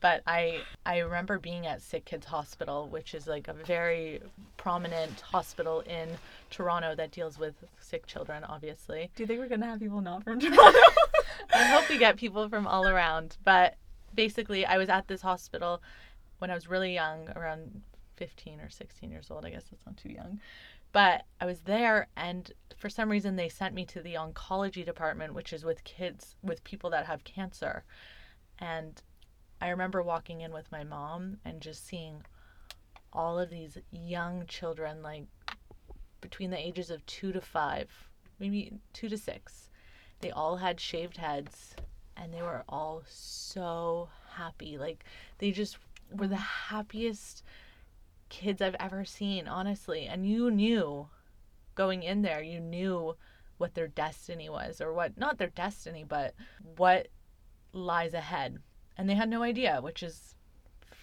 but 0.00 0.22
I 0.26 0.60
I 0.86 0.98
remember 0.98 1.38
being 1.38 1.66
at 1.66 1.82
Sick 1.82 2.04
Kids 2.04 2.26
Hospital, 2.26 2.88
which 2.88 3.14
is 3.14 3.26
like 3.26 3.48
a 3.48 3.52
very 3.52 4.20
prominent 4.56 5.20
hospital 5.20 5.80
in 5.80 6.08
Toronto 6.50 6.94
that 6.94 7.10
deals 7.10 7.38
with 7.38 7.54
sick 7.78 8.06
children. 8.06 8.44
Obviously, 8.44 9.10
Do 9.16 9.22
you 9.22 9.26
think 9.26 9.40
we're 9.40 9.48
gonna 9.48 9.66
have 9.66 9.80
people 9.80 10.00
not 10.00 10.24
from 10.24 10.40
Toronto? 10.40 10.78
I 11.54 11.64
hope 11.64 11.88
we 11.88 11.98
get 11.98 12.16
people 12.16 12.48
from 12.48 12.66
all 12.66 12.88
around. 12.88 13.36
But 13.44 13.76
basically, 14.14 14.64
I 14.64 14.78
was 14.78 14.88
at 14.88 15.08
this 15.08 15.20
hospital 15.20 15.82
when 16.38 16.50
I 16.50 16.54
was 16.54 16.68
really 16.68 16.94
young, 16.94 17.28
around 17.36 17.82
15 18.16 18.60
or 18.60 18.70
16 18.70 19.10
years 19.10 19.30
old. 19.30 19.44
I 19.44 19.50
guess 19.50 19.64
that's 19.70 19.84
not 19.86 19.96
too 19.96 20.10
young. 20.10 20.40
But 20.92 21.24
I 21.40 21.46
was 21.46 21.60
there, 21.60 22.08
and 22.16 22.50
for 22.76 22.88
some 22.88 23.08
reason, 23.08 23.36
they 23.36 23.48
sent 23.48 23.74
me 23.74 23.84
to 23.86 24.00
the 24.00 24.14
oncology 24.14 24.84
department, 24.84 25.34
which 25.34 25.52
is 25.52 25.64
with 25.64 25.84
kids, 25.84 26.34
with 26.42 26.64
people 26.64 26.90
that 26.90 27.06
have 27.06 27.22
cancer. 27.22 27.84
And 28.58 29.00
I 29.60 29.68
remember 29.68 30.02
walking 30.02 30.40
in 30.40 30.52
with 30.52 30.72
my 30.72 30.84
mom 30.84 31.38
and 31.44 31.60
just 31.60 31.86
seeing 31.86 32.22
all 33.12 33.38
of 33.38 33.50
these 33.50 33.78
young 33.90 34.46
children, 34.46 35.02
like 35.02 35.24
between 36.20 36.50
the 36.50 36.58
ages 36.58 36.90
of 36.90 37.04
two 37.06 37.32
to 37.32 37.40
five, 37.40 37.90
maybe 38.38 38.72
two 38.92 39.08
to 39.08 39.18
six. 39.18 39.68
They 40.20 40.30
all 40.30 40.56
had 40.56 40.80
shaved 40.80 41.16
heads 41.16 41.74
and 42.16 42.32
they 42.32 42.42
were 42.42 42.64
all 42.68 43.02
so 43.06 44.08
happy. 44.34 44.78
Like 44.78 45.04
they 45.38 45.50
just 45.50 45.78
were 46.14 46.28
the 46.28 46.36
happiest 46.36 47.42
kids 48.28 48.62
I've 48.62 48.76
ever 48.80 49.04
seen, 49.04 49.48
honestly. 49.48 50.06
And 50.06 50.26
you 50.26 50.50
knew 50.50 51.08
going 51.74 52.02
in 52.02 52.22
there, 52.22 52.42
you 52.42 52.60
knew 52.60 53.16
what 53.58 53.74
their 53.74 53.88
destiny 53.88 54.48
was, 54.48 54.80
or 54.80 54.92
what, 54.94 55.18
not 55.18 55.36
their 55.36 55.48
destiny, 55.48 56.04
but 56.06 56.34
what 56.76 57.08
lies 57.72 58.14
ahead. 58.14 58.58
And 58.96 59.08
they 59.08 59.14
had 59.14 59.28
no 59.28 59.42
idea, 59.42 59.80
which 59.80 60.02
is 60.02 60.34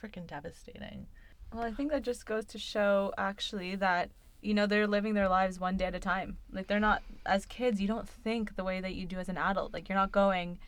freaking 0.02 0.28
devastating. 0.28 1.08
Well, 1.54 1.64
I 1.64 1.72
think 1.72 1.92
that 1.92 2.04
just 2.04 2.26
goes 2.26 2.46
to 2.46 2.60
show 2.60 3.14
actually 3.18 3.76
that 3.76 4.10
you 4.42 4.54
know 4.54 4.68
they're 4.68 4.88
living 4.88 5.14
their 5.14 5.30
lives 5.30 5.60
one 5.60 5.78
day 5.78 5.86
at 5.86 5.96
a 5.96 6.00
time. 6.00 6.38
Like 6.52 6.68
they're 6.68 6.80
not 6.80 7.02
as 7.26 7.46
kids, 7.46 7.82
you 7.82 7.88
don't 7.88 8.08
think 8.08 8.56
the 8.56 8.64
way 8.64 8.82
that 8.82 8.96
you 8.96 9.06
do 9.06 9.18
as 9.18 9.30
an 9.30 9.38
adult. 9.38 9.74
Like 9.74 9.90
you're 9.90 9.98
not 9.98 10.12
going 10.12 10.60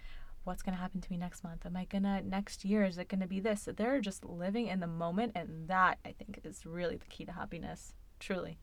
what's 0.44 0.64
going 0.64 0.76
to 0.76 0.82
happen 0.82 1.00
to 1.00 1.12
me 1.12 1.18
next 1.18 1.44
month? 1.44 1.66
Am 1.66 1.78
I 1.78 1.86
going 1.86 2.04
to 2.04 2.22
next 2.28 2.66
year 2.66 2.84
is 2.84 2.98
it 2.98 3.08
going 3.08 3.22
to 3.22 3.28
be 3.28 3.40
this? 3.40 3.68
They're 3.76 4.02
just 4.02 4.26
living 4.26 4.68
in 4.68 4.80
the 4.80 4.88
moment 4.88 5.34
and 5.36 5.68
that 5.68 6.00
I 6.04 6.12
think 6.12 6.40
is 6.44 6.66
really 6.66 6.98
the 6.98 7.06
key 7.06 7.26
to 7.26 7.32
happiness. 7.32 7.94
Truly. 8.20 8.58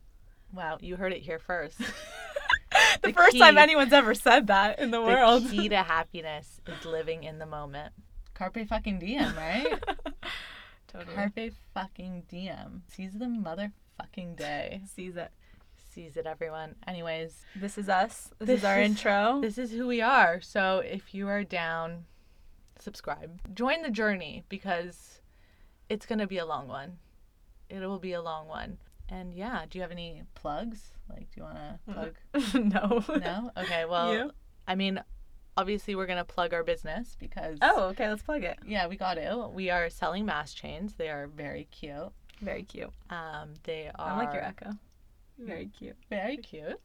Wow, 0.53 0.79
you 0.81 0.97
heard 0.97 1.13
it 1.13 1.23
here 1.23 1.39
first. 1.39 1.79
the, 1.79 1.87
The 3.03 3.13
first 3.13 3.39
time 3.39 3.57
anyone's 3.57 3.93
ever 3.93 4.15
said 4.15 4.49
that 4.49 4.79
in 4.79 4.91
the, 4.91 5.01
world. 5.01 5.45
The 5.45 5.57
key 5.57 5.69
to 5.69 5.77
happiness 5.83 6.61
is 6.67 6.85
living 6.85 7.25
in 7.25 7.39
the 7.39 7.47
moment. 7.47 7.93
Carpe 8.37 8.69
fucking 8.69 8.99
diem, 8.99 9.35
right? 9.37 9.83
totally. 10.89 11.15
Carpe 11.15 11.53
fucking 11.75 12.25
diem. 12.29 12.83
Seize 12.89 13.15
the 13.15 13.25
motherfucking 13.25 14.37
day. 14.37 14.83
Seize 14.95 15.17
it. 15.17 15.31
Seize 15.91 16.17
it, 16.19 16.27
everyone. 16.27 16.75
Anyways, 16.87 17.45
This 17.55 17.79
is 17.79 17.89
us. 17.89 18.31
This, 18.39 18.47
This 18.49 18.59
is 18.59 18.65
our 18.65 18.81
is- 18.81 18.91
intro. 18.91 19.39
this 19.43 19.57
is 19.57 19.71
who 19.71 19.87
we 19.87 20.03
are. 20.03 20.41
So 20.43 20.83
if 20.85 21.15
you 21.15 21.29
are 21.29 21.43
down, 21.45 22.05
subscribe. 22.79 23.41
Join 23.55 23.81
the 23.83 23.91
journey 23.91 24.45
because 24.51 25.21
it's 25.89 26.05
going 26.05 26.19
to 26.19 26.27
be 26.27 26.37
a 26.39 26.45
long 26.47 26.69
one. 26.69 26.99
It 27.71 27.81
will 27.81 27.99
be 27.99 28.13
a 28.13 28.21
long 28.23 28.47
one. 28.49 28.77
And 29.09 29.35
yeah, 29.35 29.65
do 29.71 29.79
you 29.79 29.83
have 29.83 29.91
any 29.93 30.23
plugs? 30.35 30.93
Like, 31.09 31.31
do 31.31 31.41
you 31.41 31.43
want 31.45 31.57
to 31.57 31.93
plug? 31.93 32.55
no. 32.55 33.03
No? 33.19 33.51
Okay, 33.57 33.85
well, 33.87 34.13
You? 34.13 34.31
I 34.69 34.75
mean, 34.75 35.01
obviously, 35.57 35.95
we're 35.95 36.07
going 36.07 36.19
to 36.19 36.25
plug 36.25 36.55
our 36.55 36.63
business 36.63 37.17
because. 37.19 37.59
Oh, 37.63 37.85
okay. 37.89 38.09
Let's 38.09 38.23
plug 38.23 38.45
it. 38.45 38.59
Yeah, 38.67 38.87
we 38.87 38.97
got 38.97 39.15
to. 39.15 39.49
We 39.53 39.71
are 39.71 39.91
selling 39.91 40.27
mask 40.27 40.57
chains. 40.57 40.95
They 40.95 41.09
are 41.09 41.27
very 41.27 41.67
cute. 41.71 42.13
Very 42.41 42.63
cute. 42.63 42.93
Um, 43.11 43.55
they 43.65 43.91
are 43.95 44.11
I 44.11 44.17
like 44.17 44.35
your 44.35 44.45
echo. 44.45 44.71
Very 45.39 45.67
cute. 45.67 45.97
very 46.09 46.39
cute. 46.39 46.81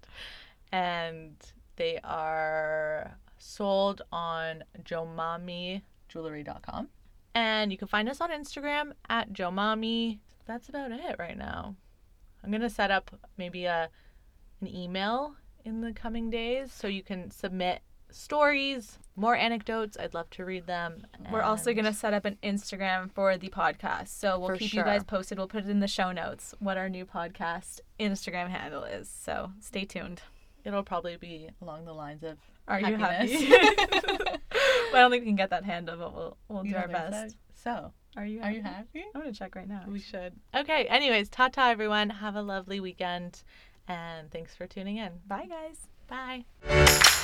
And 0.72 1.36
they 1.76 2.00
are 2.04 3.18
sold 3.38 4.02
on 4.12 4.64
jomamijewelry.com. 4.84 6.90
And 7.34 7.72
you 7.72 7.78
can 7.78 7.88
find 7.88 8.10
us 8.10 8.20
on 8.20 8.30
Instagram 8.30 8.92
at 9.10 9.32
jomami. 9.34 10.20
That's 10.46 10.70
about 10.70 10.92
it 10.92 11.16
right 11.18 11.38
now. 11.38 11.76
I'm 12.44 12.52
going 12.52 12.62
to 12.62 12.70
set 12.70 12.92
up 12.92 13.12
maybe 13.38 13.66
a 13.66 13.90
an 14.62 14.68
email 14.68 15.36
in 15.66 15.82
the 15.82 15.92
coming 15.92 16.30
days 16.30 16.72
so 16.72 16.88
you 16.88 17.04
can 17.04 17.32
submit 17.32 17.82
stories, 18.12 18.98
more 19.16 19.36
anecdotes. 19.36 19.98
I'd 20.00 20.14
love 20.14 20.30
to 20.32 20.46
read 20.46 20.68
them. 20.68 21.06
We're 21.32 21.42
also 21.42 21.74
going 21.74 21.86
to 21.86 21.94
set 21.94 22.14
up 22.14 22.26
an 22.26 22.38
Instagram 22.44 23.12
for 23.12 23.38
the 23.38 23.50
podcast. 23.50 24.10
So 24.10 24.40
we'll 24.40 24.58
keep 24.58 24.72
sure. 24.72 24.80
you 24.80 24.86
guys 24.86 25.04
posted. 25.04 25.38
We'll 25.38 25.48
put 25.48 25.66
it 25.66 25.70
in 25.70 25.80
the 25.80 25.88
show 25.88 26.12
notes 26.12 26.54
what 26.60 26.78
our 26.78 26.90
new 26.90 27.06
podcast 27.06 27.82
Instagram 28.00 28.50
handle 28.50 28.84
is. 28.84 29.10
So 29.10 29.52
stay 29.60 29.86
tuned. 29.86 30.22
It'll 30.64 30.84
probably 30.84 31.18
be 31.18 31.50
along 31.62 31.86
the 31.86 31.94
lines 31.94 32.24
of 32.24 32.38
Are 32.68 32.80
you 32.80 32.96
happy? 32.96 33.46
Happiness. 33.46 34.38
I 34.52 35.00
don't 35.00 35.10
think 35.10 35.22
we 35.22 35.28
can 35.28 35.36
get 35.36 35.50
that 35.50 35.64
handle, 35.64 35.98
but 35.98 36.14
we'll 36.14 36.38
we'll 36.50 36.64
do 36.64 36.76
our 36.76 36.88
best. 36.88 37.36
So, 37.56 37.72
so 37.74 37.92
Are 38.18 38.26
you 38.26 38.42
are 38.42 38.52
you 38.52 38.62
happy? 38.62 39.04
I'm 39.16 39.22
gonna 39.22 39.34
check 39.34 39.56
right 39.56 39.68
now. 39.68 39.84
We 39.88 40.00
should. 40.00 40.34
Okay, 40.56 40.86
anyways, 40.86 41.30
ta 41.30 41.48
ta 41.48 41.70
everyone. 41.70 42.10
Have 42.10 42.36
a 42.36 42.44
lovely 42.44 42.80
weekend 42.80 43.42
and 43.88 44.32
thanks 44.32 44.56
for 44.56 44.68
tuning 44.68 44.98
in. 44.98 45.12
Bye 45.28 45.48
guys. 45.48 45.88
Bye. 46.08 47.18